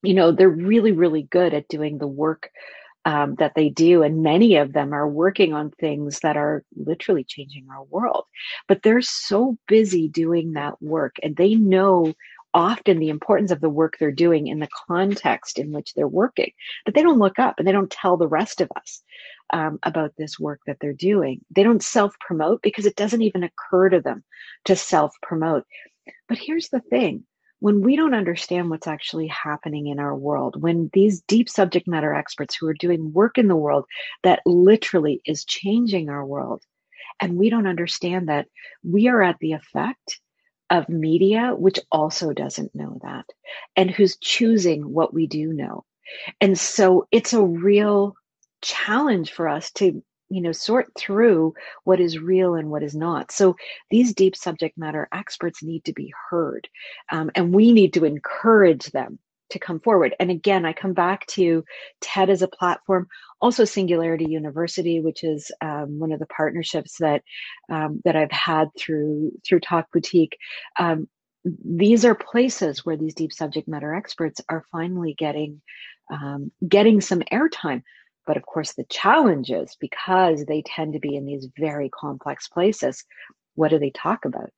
[0.02, 2.48] You know, they're really really good at doing the work
[3.04, 4.02] um, that they do.
[4.02, 8.24] And many of them are working on things that are literally changing our world.
[8.66, 12.14] But they're so busy doing that work and they know
[12.54, 16.50] often the importance of the work they're doing in the context in which they're working.
[16.84, 19.02] But they don't look up and they don't tell the rest of us
[19.52, 21.40] um, about this work that they're doing.
[21.50, 24.24] They don't self promote because it doesn't even occur to them
[24.64, 25.64] to self promote.
[26.28, 27.24] But here's the thing
[27.60, 32.14] when we don't understand what's actually happening in our world, when these deep subject matter
[32.14, 33.84] experts who are doing work in the world
[34.22, 36.62] that literally is changing our world,
[37.20, 38.46] and we don't understand that
[38.84, 40.20] we are at the effect
[40.70, 43.24] of media, which also doesn't know that,
[43.74, 45.84] and who's choosing what we do know.
[46.40, 48.14] And so it's a real
[48.62, 51.54] challenge for us to you know sort through
[51.84, 53.32] what is real and what is not.
[53.32, 53.56] So
[53.90, 56.68] these deep subject matter experts need to be heard
[57.10, 59.18] um, and we need to encourage them
[59.50, 60.14] to come forward.
[60.20, 61.64] And again i come back to
[62.00, 63.08] ted as a platform
[63.40, 67.22] also singularity university which is um, one of the partnerships that
[67.70, 70.36] um, that i've had through through talk boutique.
[70.78, 71.08] Um,
[71.64, 75.60] these are places where these deep subject matter experts are finally getting
[76.10, 77.82] um, getting some airtime
[78.28, 82.46] but of course, the challenge is because they tend to be in these very complex
[82.46, 83.02] places,
[83.54, 84.50] what do they talk about?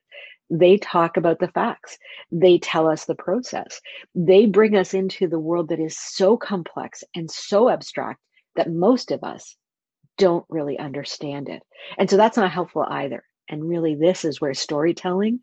[0.50, 1.96] They talk about the facts.
[2.32, 3.80] They tell us the process.
[4.12, 8.18] They bring us into the world that is so complex and so abstract
[8.56, 9.54] that most of us
[10.18, 11.62] don't really understand it.
[11.96, 13.22] And so that's not helpful either.
[13.48, 15.38] And really, this is where storytelling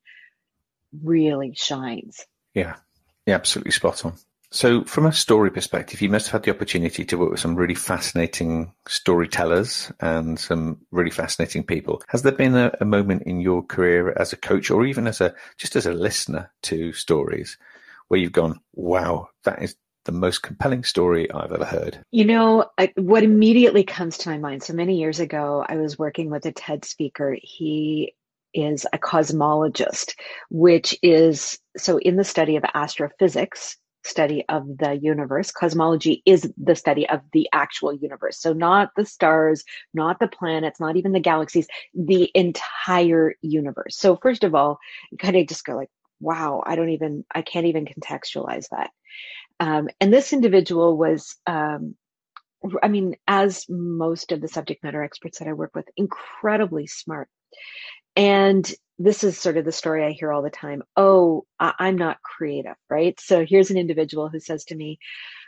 [1.01, 2.25] really shines.
[2.53, 2.75] Yeah,
[3.25, 4.15] yeah, absolutely spot on.
[4.49, 7.55] So, from a story perspective, you must have had the opportunity to work with some
[7.55, 12.01] really fascinating storytellers and some really fascinating people.
[12.07, 15.19] Has there been a, a, moment in your career as a coach, or even as
[15.19, 17.57] a just as a listener to stories,
[18.07, 19.75] where you've gone, "Wow, that is
[20.05, 21.99] the most compelling story I've ever heard"?
[22.11, 24.63] You know, I, what immediately comes to my mind.
[24.63, 27.35] So many years ago, I was working with a TED speaker.
[27.41, 28.15] He
[28.53, 30.13] is a cosmologist,
[30.49, 33.75] which is so in the study of astrophysics
[34.07, 35.51] study of the universe.
[35.51, 38.39] Cosmology is the study of the actual universe.
[38.39, 43.97] So, not the stars, not the planets, not even the galaxies, the entire universe.
[43.97, 44.79] So, first of all,
[45.11, 45.89] you kind of just go like,
[46.19, 48.89] wow, I don't even, I can't even contextualize that.
[49.59, 51.95] Um, and this individual was, um,
[52.81, 57.29] I mean, as most of the subject matter experts that I work with, incredibly smart.
[58.17, 60.81] And this is sort of the story I hear all the time.
[60.95, 63.17] Oh, I- am not creative, right?
[63.19, 64.97] So here's an individual who says to me,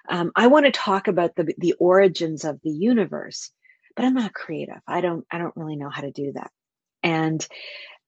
[0.07, 3.51] um, "I want to talk about the the origins of the universe,
[3.95, 4.79] but I'm not creative.
[4.87, 6.51] I don't I don't really know how to do that."
[7.03, 7.45] And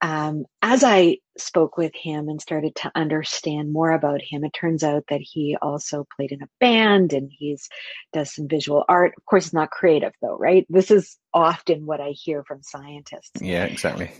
[0.01, 4.84] um, as I spoke with him and started to understand more about him, it turns
[4.84, 7.70] out that he also played in a band and he's
[8.14, 9.14] does some visual art.
[9.18, 10.66] Of course, it's not creative though, right?
[10.70, 13.41] This is often what I hear from scientists.
[13.41, 14.12] Yeah, exactly.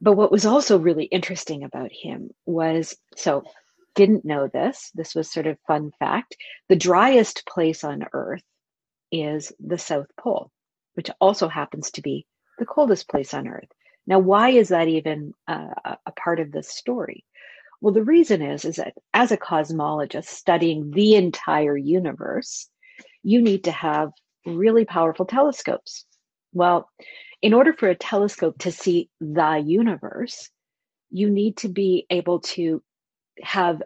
[0.00, 3.42] But what was also really interesting about him was so
[3.94, 4.92] didn't know this.
[4.94, 6.36] This was sort of fun fact.
[6.68, 8.44] The driest place on Earth
[9.10, 10.52] is the South Pole,
[10.94, 12.26] which also happens to be
[12.58, 13.68] the coldest place on Earth.
[14.06, 17.24] Now, why is that even uh, a part of this story?
[17.80, 22.68] Well, the reason is is that as a cosmologist studying the entire universe,
[23.22, 24.10] you need to have
[24.46, 26.04] really powerful telescopes.
[26.52, 26.88] Well,
[27.42, 30.50] in order for a telescope to see the universe,
[31.10, 32.82] you need to be able to
[33.42, 33.82] have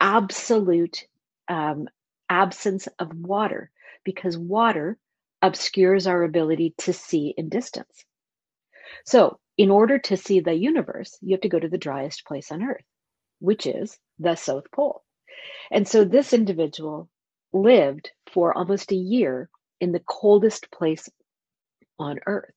[0.00, 1.06] absolute
[1.48, 1.88] um,
[2.28, 3.70] absence of water
[4.04, 4.98] because water
[5.42, 8.04] obscures our ability to see in distance.
[9.04, 12.52] So, in order to see the universe, you have to go to the driest place
[12.52, 12.84] on Earth,
[13.40, 15.02] which is the South Pole.
[15.70, 17.08] And so, this individual
[17.52, 19.48] lived for almost a year
[19.80, 21.08] in the coldest place
[21.98, 22.55] on Earth.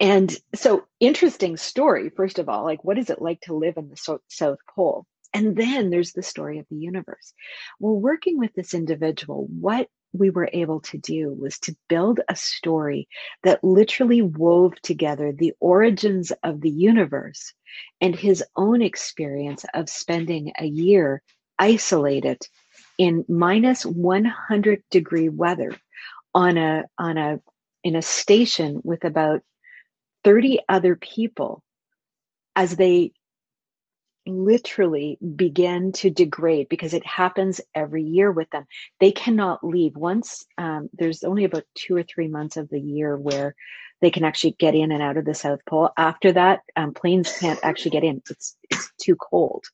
[0.00, 3.88] And so, interesting story, first of all, like what is it like to live in
[3.88, 5.06] the so- South Pole?
[5.32, 7.32] And then there's the story of the universe.
[7.80, 12.36] Well, working with this individual, what we were able to do was to build a
[12.36, 13.08] story
[13.42, 17.52] that literally wove together the origins of the universe
[18.00, 21.20] and his own experience of spending a year
[21.58, 22.40] isolated
[22.96, 25.76] in minus 100 degree weather
[26.32, 27.40] on a on a
[27.84, 29.42] in a station with about
[30.24, 31.62] 30 other people
[32.56, 33.12] as they
[34.26, 38.64] literally begin to degrade because it happens every year with them.
[39.00, 39.96] They cannot leave.
[39.96, 43.54] Once um, there's only about two or three months of the year where
[44.00, 45.90] they can actually get in and out of the South Pole.
[45.96, 48.22] After that, um, planes can't actually get in.
[48.30, 49.64] It's it's too cold,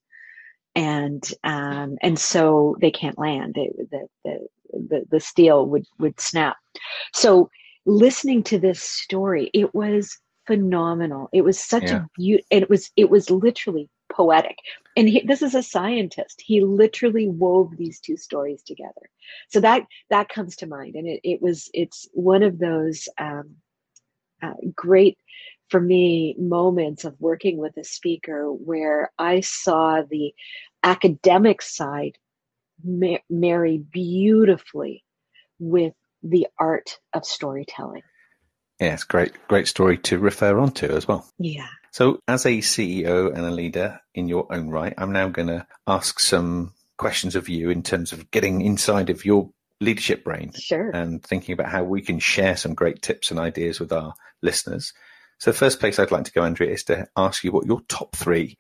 [0.74, 3.54] and um, and so they can't land.
[3.54, 6.56] The, the the the steel would would snap.
[7.12, 7.50] So
[7.86, 11.28] listening to this story, it was phenomenal.
[11.32, 12.04] It was such yeah.
[12.04, 12.44] a beauty.
[12.50, 14.56] It was it was literally poetic.
[14.96, 16.42] And he, this is a scientist.
[16.44, 19.08] He literally wove these two stories together.
[19.48, 23.56] So that that comes to mind, and it it was it's one of those um,
[24.42, 25.18] uh, great
[25.68, 30.34] for me moments of working with a speaker where I saw the
[30.82, 32.18] academic side
[32.82, 35.04] ma- marry beautifully
[35.60, 38.02] with the art of storytelling.
[38.80, 41.26] Yeah, it's great, great story to refer on to as well.
[41.38, 41.68] Yeah.
[41.92, 45.66] So, as a CEO and a leader in your own right, I'm now going to
[45.86, 49.50] ask some questions of you in terms of getting inside of your
[49.80, 50.90] leadership brain Sure.
[50.90, 54.92] and thinking about how we can share some great tips and ideas with our listeners.
[55.38, 57.80] So, the first place I'd like to go, Andrea, is to ask you what your
[57.88, 58.56] top three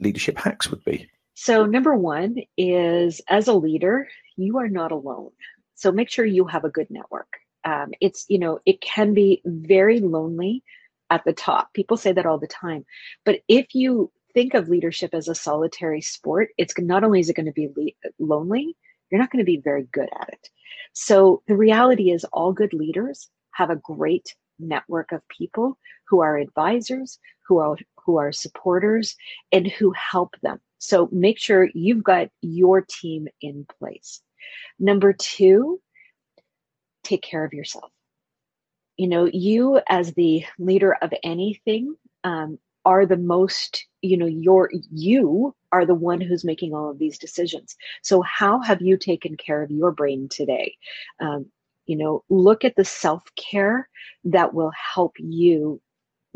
[0.00, 1.10] leadership hacks would be.
[1.34, 5.30] So, number one is as a leader, you are not alone.
[5.78, 7.28] So, make sure you have a good network.
[7.64, 10.64] Um, it's, you know, it can be very lonely
[11.08, 11.72] at the top.
[11.72, 12.84] People say that all the time.
[13.24, 17.36] But if you think of leadership as a solitary sport, it's not only is it
[17.36, 18.76] going to be le- lonely,
[19.08, 20.50] you're not going to be very good at it.
[20.94, 26.38] So, the reality is, all good leaders have a great network of people who are
[26.38, 29.14] advisors, who are who are supporters,
[29.52, 30.58] and who help them.
[30.78, 34.22] So make sure you've got your team in place.
[34.78, 35.80] Number two,
[37.04, 37.90] take care of yourself.
[38.96, 44.70] You know, you as the leader of anything um, are the most, you know, your
[44.90, 47.76] you are the one who's making all of these decisions.
[48.02, 50.76] So how have you taken care of your brain today?
[51.20, 51.46] Um,
[51.86, 53.88] you know, look at the self care
[54.24, 55.80] that will help you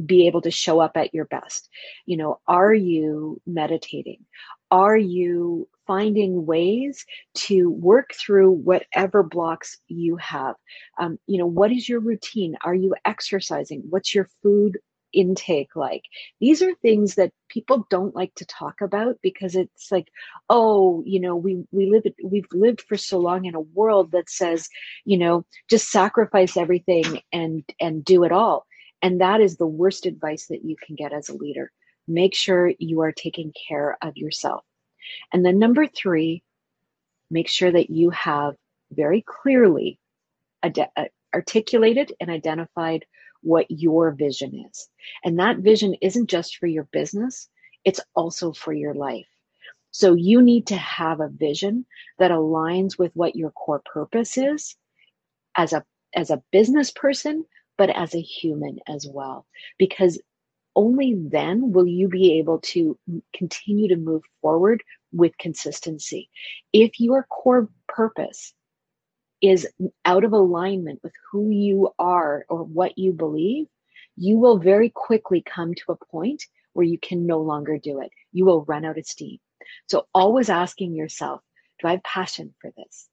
[0.05, 1.69] be able to show up at your best.
[2.07, 4.25] You know, are you meditating?
[4.71, 10.57] Are you finding ways to work through whatever blocks you have?
[10.99, 12.57] Um, you know, what is your routine?
[12.65, 13.83] Are you exercising?
[13.91, 14.79] What's your food
[15.13, 16.05] intake like?
[16.41, 20.09] These are things that people don't like to talk about because it's like,
[20.49, 24.31] oh, you know, we we live we've lived for so long in a world that
[24.31, 24.69] says,
[25.05, 28.67] you know, just sacrifice everything and and do it all
[29.03, 31.71] and that is the worst advice that you can get as a leader.
[32.09, 34.65] Make sure you are taking care of yourself.
[35.33, 36.43] And then number three,
[37.31, 38.55] make sure that you have
[38.93, 39.99] very clearly
[40.63, 43.05] ad- uh, articulated and identified
[43.43, 44.89] what your vision is.
[45.25, 47.49] And that vision isn't just for your business,
[47.85, 49.27] it's also for your life.
[49.91, 51.85] So you need to have a vision
[52.19, 54.77] that aligns with what your core purpose is
[55.57, 55.85] as a
[56.15, 57.45] as a business person,
[57.77, 59.47] but as a human as well.
[59.79, 60.21] Because
[60.75, 62.99] only then will you be able to
[63.35, 66.31] continue to move forward with consistency.
[66.73, 68.55] If your core purpose
[69.43, 69.69] is
[70.05, 73.67] out of alignment with who you are or what you believe,
[74.17, 78.11] you will very quickly come to a point where you can no longer do it.
[78.33, 79.39] You will run out of steam.
[79.89, 81.41] So, always asking yourself,
[81.81, 83.09] do I have passion for this?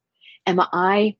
[0.46, 1.16] Am I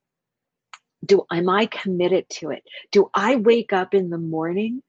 [1.04, 4.82] do am i committed to it do i wake up in the morning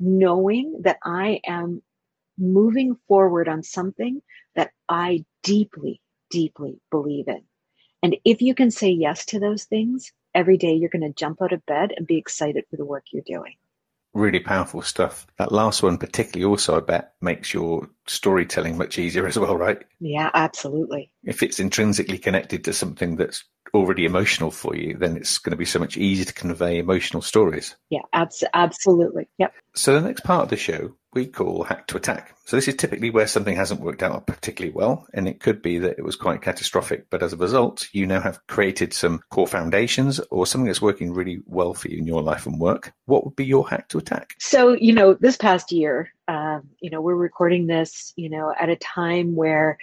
[0.00, 1.82] knowing that i am
[2.38, 4.20] moving forward on something
[4.54, 6.00] that i deeply
[6.30, 7.42] deeply believe in
[8.02, 11.40] and if you can say yes to those things every day you're going to jump
[11.40, 13.54] out of bed and be excited for the work you're doing
[14.14, 15.26] really powerful stuff.
[15.36, 19.82] That last one, particularly, also, I bet, makes your storytelling much easier as well, right?
[20.00, 21.10] Yeah, absolutely.
[21.24, 23.44] If it's intrinsically connected to something that's
[23.74, 27.22] already emotional for you, then it's going to be so much easier to convey emotional
[27.22, 27.76] stories.
[27.90, 29.28] Yeah, abs- absolutely.
[29.38, 29.52] Yep.
[29.74, 32.34] So the next part of the show we call hack to attack.
[32.44, 35.78] So this is typically where something hasn't worked out particularly well, and it could be
[35.78, 37.08] that it was quite catastrophic.
[37.08, 41.14] But as a result, you now have created some core foundations or something that's working
[41.14, 42.92] really well for you in your life and work.
[43.06, 44.34] What would be your hack to attack?
[44.38, 48.68] So you know, this past year, um, you know, we're recording this, you know, at
[48.68, 49.78] a time where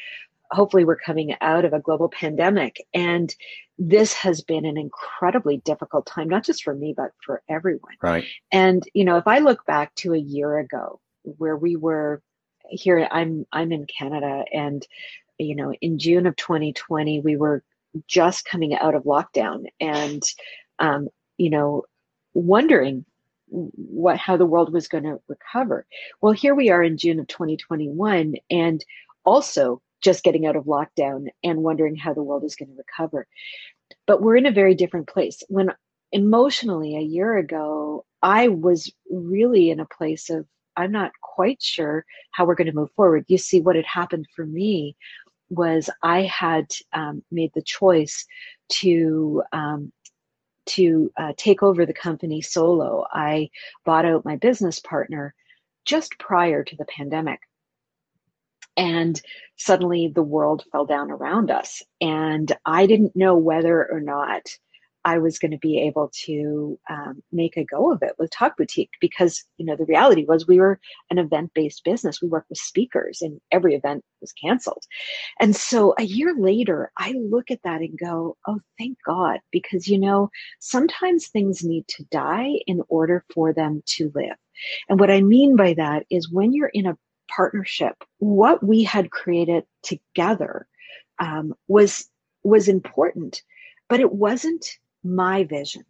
[0.52, 2.78] hopefully we're coming out of a global pandemic.
[2.94, 3.34] And
[3.78, 7.96] this has been an incredibly difficult time not just for me but for everyone.
[8.02, 8.26] Right.
[8.52, 12.22] And you know if i look back to a year ago where we were
[12.70, 14.86] here i'm i'm in canada and
[15.40, 17.64] you know in june of 2020 we were
[18.08, 20.24] just coming out of lockdown and
[20.80, 21.84] um, you know
[22.34, 23.04] wondering
[23.48, 25.86] what how the world was going to recover.
[26.22, 28.86] Well here we are in june of 2021 and
[29.26, 33.28] also just getting out of lockdown and wondering how the world is going to recover.
[34.08, 35.44] But we're in a very different place.
[35.48, 35.72] When
[36.12, 40.46] emotionally, a year ago, I was really in a place of,
[40.76, 43.26] I'm not quite sure how we're going to move forward.
[43.28, 44.96] You see, what had happened for me
[45.50, 48.26] was I had um, made the choice
[48.70, 49.92] to um,
[50.68, 53.06] to uh, take over the company solo.
[53.12, 53.50] I
[53.84, 55.34] bought out my business partner
[55.86, 57.40] just prior to the pandemic
[58.78, 59.22] and
[59.58, 64.44] suddenly the world fell down around us and i didn't know whether or not
[65.04, 68.58] I was going to be able to um, make a go of it with Talk
[68.58, 72.22] Boutique because you know the reality was we were an event based business.
[72.22, 74.84] We worked with speakers, and every event was canceled.
[75.40, 79.88] And so a year later, I look at that and go, "Oh, thank God!" Because
[79.88, 84.38] you know sometimes things need to die in order for them to live.
[84.90, 86.98] And what I mean by that is when you're in a
[87.36, 90.68] partnership, what we had created together
[91.20, 92.10] um, was
[92.44, 93.42] was important,
[93.88, 94.66] but it wasn't
[95.04, 95.84] my vision.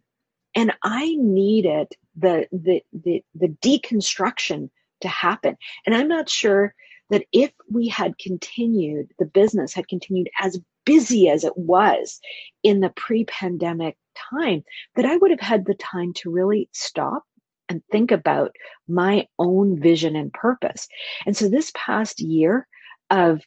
[0.54, 4.68] And I needed the, the, the, the deconstruction
[5.00, 5.56] to happen.
[5.86, 6.74] And I'm not sure
[7.10, 12.20] that if we had continued, the business had continued as busy as it was
[12.62, 14.64] in the pre pandemic time,
[14.96, 17.24] that I would have had the time to really stop
[17.68, 18.54] and think about
[18.88, 20.88] my own vision and purpose.
[21.26, 22.66] And so this past year
[23.10, 23.42] of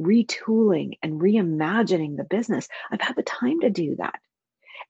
[0.00, 4.20] retooling and reimagining the business, I've had the time to do that.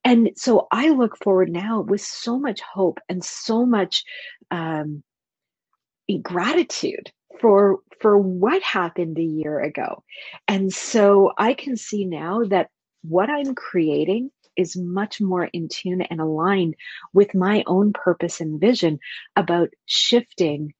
[0.04, 4.04] And so I look forward now with so much hope and so much
[4.50, 5.02] um,
[6.22, 7.10] gratitude
[7.40, 10.02] for for what happened a year ago.
[10.46, 12.68] And so I can see now that
[13.02, 16.74] what I'm creating is much more in tune and aligned
[17.12, 18.98] with my own purpose and vision
[19.36, 20.74] about shifting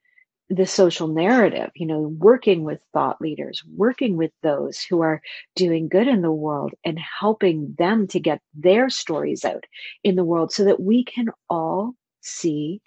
[0.50, 5.20] the social narrative, you know, working with thought leaders, working with those who are
[5.54, 9.64] doing good in the world and helping them to get their stories out
[10.02, 11.92] in the world so that we can all
[12.22, 12.80] see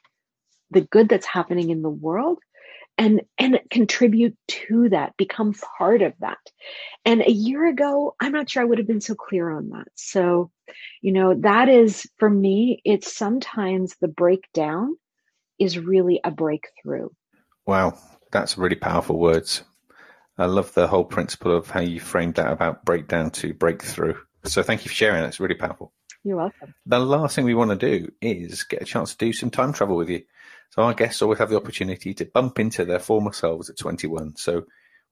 [0.72, 2.40] the good that's happening in the world
[2.98, 6.38] and and contribute to that become part of that
[7.06, 9.88] and a year ago i'm not sure i would have been so clear on that
[9.96, 10.52] so
[11.02, 14.96] you know that is for me it's sometimes the breakdown
[15.60, 17.10] is really a breakthrough
[17.66, 17.98] Wow,
[18.32, 19.64] that's really powerful words.
[20.38, 24.16] I love the whole principle of how you framed that about breakdown to breakthrough.
[24.44, 25.22] So thank you for sharing.
[25.22, 25.94] That's really powerful.
[26.24, 26.74] You're welcome.
[26.86, 29.74] The last thing we want to do is get a chance to do some time
[29.74, 30.24] travel with you.
[30.72, 34.38] So our guests always have the opportunity to bump into their former selves at 21.
[34.38, 34.64] So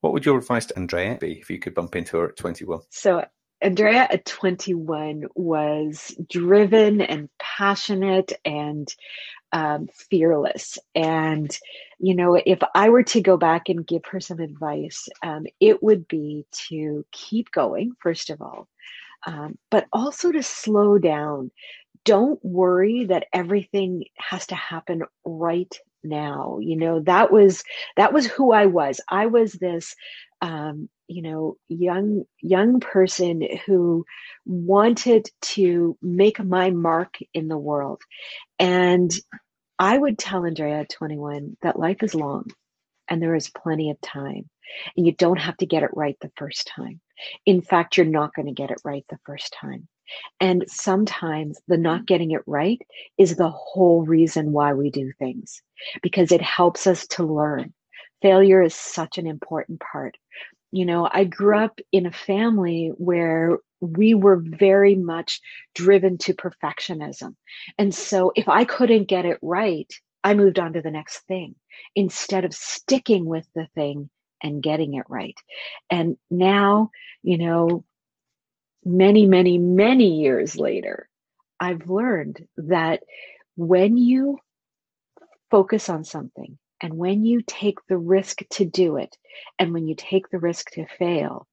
[0.02, 2.80] what would your advice to Andrea be if you could bump into her at 21?
[2.90, 3.26] So
[3.62, 8.88] Andrea at 21 was driven and passionate and
[9.52, 10.78] um, fearless.
[10.96, 11.58] And,
[12.00, 15.84] you know, if I were to go back and give her some advice, um, it
[15.84, 18.70] would be to keep going, first of all,
[19.28, 21.52] um, but also to slow down.
[22.10, 25.72] Don't worry that everything has to happen right
[26.04, 26.58] now.
[26.60, 27.64] You know that was
[27.98, 29.00] that was who i was.
[29.08, 29.96] I was this
[30.42, 34.06] um, you know young young person who
[34.44, 38.02] wanted to make my mark in the world.
[38.58, 39.12] And
[39.78, 42.46] i would tell andrea at 21 that life is long
[43.08, 44.50] and there is plenty of time.
[44.98, 47.02] And you don't have to get it right the first time.
[47.46, 49.88] In fact you're not going to get it right the first time
[50.40, 52.06] and sometimes the not mm-hmm.
[52.06, 52.82] getting it right
[53.18, 55.62] is the whole reason why we do things
[56.02, 57.74] because it helps us to learn
[58.22, 60.18] failure is such an important part
[60.72, 65.42] you know, I grew up in a family where we were very much
[65.74, 67.36] driven to perfectionism.
[67.78, 69.92] And so if I couldn't get it right,
[70.24, 71.56] I moved on to the next thing
[71.96, 74.10] instead of sticking with the thing
[74.44, 75.38] and getting it right.
[75.90, 76.92] And now,
[77.24, 77.84] you know,
[78.90, 81.08] many, many, many years later,
[81.60, 83.02] I've learned that
[83.56, 84.40] when you
[85.52, 89.18] focus on something and when you take the risk to do it,
[89.58, 91.46] and when you take the risk to fail,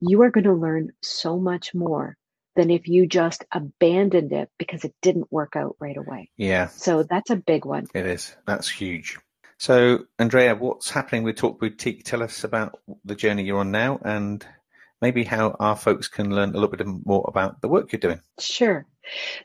[0.00, 2.16] you are going to learn so much more
[2.56, 6.30] than if you just abandoned it because it didn't work out right away.
[6.36, 6.68] Yeah.
[6.68, 7.86] So that's a big one.
[7.94, 8.34] It is.
[8.46, 9.18] That's huge.
[9.58, 12.04] So, Andrea, what's happening with Talk Boutique?
[12.04, 14.44] Tell us about the journey you're on now and
[15.00, 18.20] maybe how our folks can learn a little bit more about the work you're doing.
[18.38, 18.86] Sure.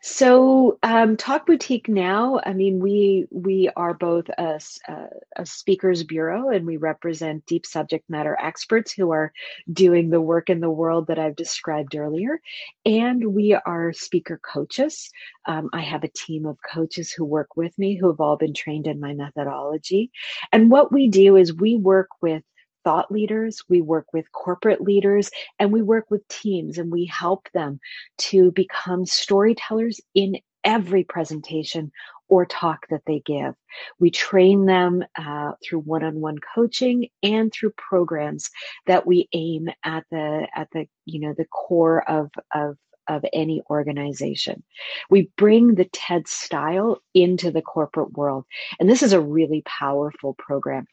[0.01, 6.03] So, um, Talk Boutique now, I mean, we we are both a, a, a, speakers
[6.03, 9.31] bureau and we represent deep subject matter experts who are
[9.71, 12.39] doing the work in the world that I've described earlier.
[12.85, 15.09] And we are speaker coaches.
[15.47, 18.53] Um, I have a team of coaches who work with me who have all been
[18.53, 20.11] trained in my methodology.
[20.51, 22.43] And what we do is we work with
[22.85, 25.29] thought leaders, we work with corporate leaders,
[25.59, 27.79] and we work with teams and we help them
[28.19, 31.91] to become storytellers in every presentation
[32.27, 33.53] or talk that they give.
[33.99, 38.49] We train them uh, through one-on-one coaching and through programs
[38.87, 42.77] that we aim at the at the you know the core of of
[43.07, 44.63] of any organization.
[45.09, 48.45] We bring the TED style into the corporate world,
[48.79, 50.87] and this is a really powerful program.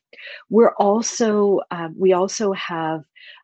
[0.51, 3.03] We're also um, we also have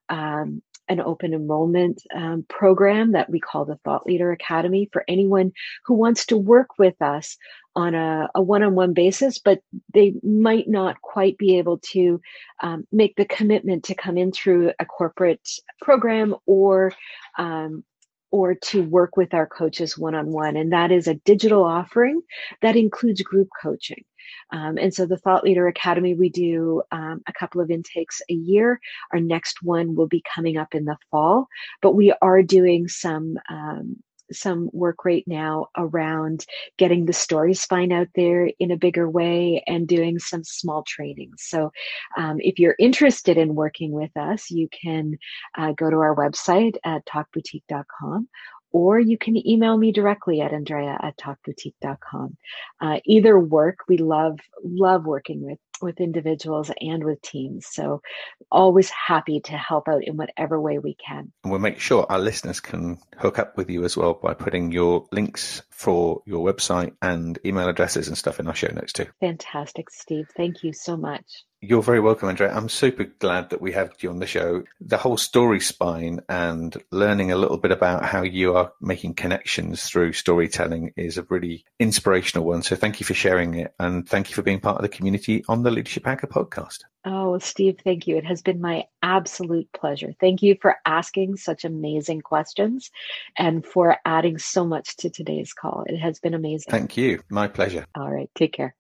[0.08, 5.52] um, an open enrollment um, program that we call the Thought Leader Academy for anyone
[5.84, 7.36] who wants to work with us
[7.76, 9.60] on a, one-on-one basis, but
[9.94, 12.20] they might not quite be able to
[12.60, 15.48] um, make the commitment to come in through a corporate
[15.80, 16.92] program or
[17.38, 17.84] um,
[18.30, 20.56] or to work with our coaches one on one.
[20.56, 22.20] And that is a digital offering
[22.62, 24.04] that includes group coaching.
[24.52, 28.34] Um, and so the Thought Leader Academy, we do um, a couple of intakes a
[28.34, 28.80] year.
[29.12, 31.48] Our next one will be coming up in the fall,
[31.82, 33.96] but we are doing some um,
[34.32, 36.44] some work right now around
[36.76, 41.44] getting the story spine out there in a bigger way and doing some small trainings.
[41.46, 41.70] So,
[42.16, 45.18] um, if you're interested in working with us, you can
[45.56, 48.28] uh, go to our website at talkboutique.com
[48.70, 52.36] or you can email me directly at andrea at talkboutique.com.
[52.80, 53.78] Uh, either work.
[53.88, 57.66] We love, love working with with individuals and with teams.
[57.70, 58.02] So
[58.50, 61.32] always happy to help out in whatever way we can.
[61.44, 64.72] And we'll make sure our listeners can hook up with you as well by putting
[64.72, 69.06] your links for your website and email addresses and stuff in our show notes too.
[69.20, 70.28] Fantastic, Steve.
[70.36, 71.44] Thank you so much.
[71.61, 72.54] You're very welcome, Andrea.
[72.54, 74.62] I'm super glad that we have you on the show.
[74.80, 79.82] The whole story spine and learning a little bit about how you are making connections
[79.82, 82.62] through storytelling is a really inspirational one.
[82.62, 85.44] So thank you for sharing it and thank you for being part of the community
[85.48, 86.84] on the Leadership Hacker podcast.
[87.04, 88.16] Oh, Steve, thank you.
[88.16, 90.12] It has been my absolute pleasure.
[90.20, 92.92] Thank you for asking such amazing questions
[93.36, 95.84] and for adding so much to today's call.
[95.88, 96.70] It has been amazing.
[96.70, 97.20] Thank you.
[97.28, 97.84] My pleasure.
[97.96, 98.30] All right.
[98.36, 98.76] Take care.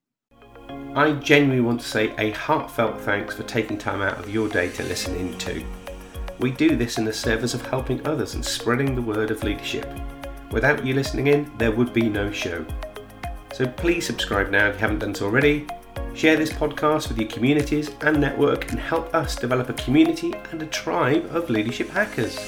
[0.94, 4.70] I genuinely want to say a heartfelt thanks for taking time out of your day
[4.70, 5.62] to listen in to.
[6.38, 9.86] We do this in the service of helping others and spreading the word of leadership.
[10.50, 12.64] Without you listening in, there would be no show.
[13.52, 15.66] So please subscribe now if you haven't done so already.
[16.14, 20.62] Share this podcast with your communities and network and help us develop a community and
[20.62, 22.38] a tribe of leadership hackers.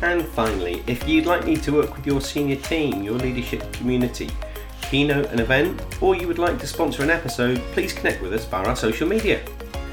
[0.00, 4.30] And finally, if you'd like me to work with your senior team, your leadership community,
[4.92, 8.44] keynote an event, or you would like to sponsor an episode, please connect with us
[8.44, 9.42] via our social media.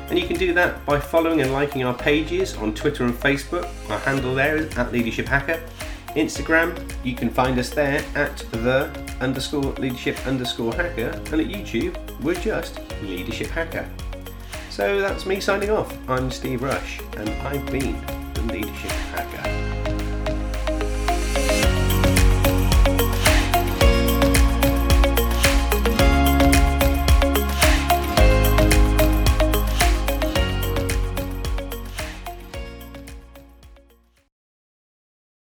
[0.10, 3.66] And you can do that by following and liking our pages on Twitter and Facebook.
[3.90, 5.62] Our handle there is at Leadership Hacker.
[6.18, 8.92] Instagram, you can find us there at the
[9.22, 11.12] underscore leadership underscore hacker.
[11.32, 13.90] And at YouTube, we're just Leadership Hacker.
[14.70, 15.98] So that's me signing off.
[16.10, 17.96] I'm Steve Rush, and I've been
[18.34, 19.69] the Leadership Hacker.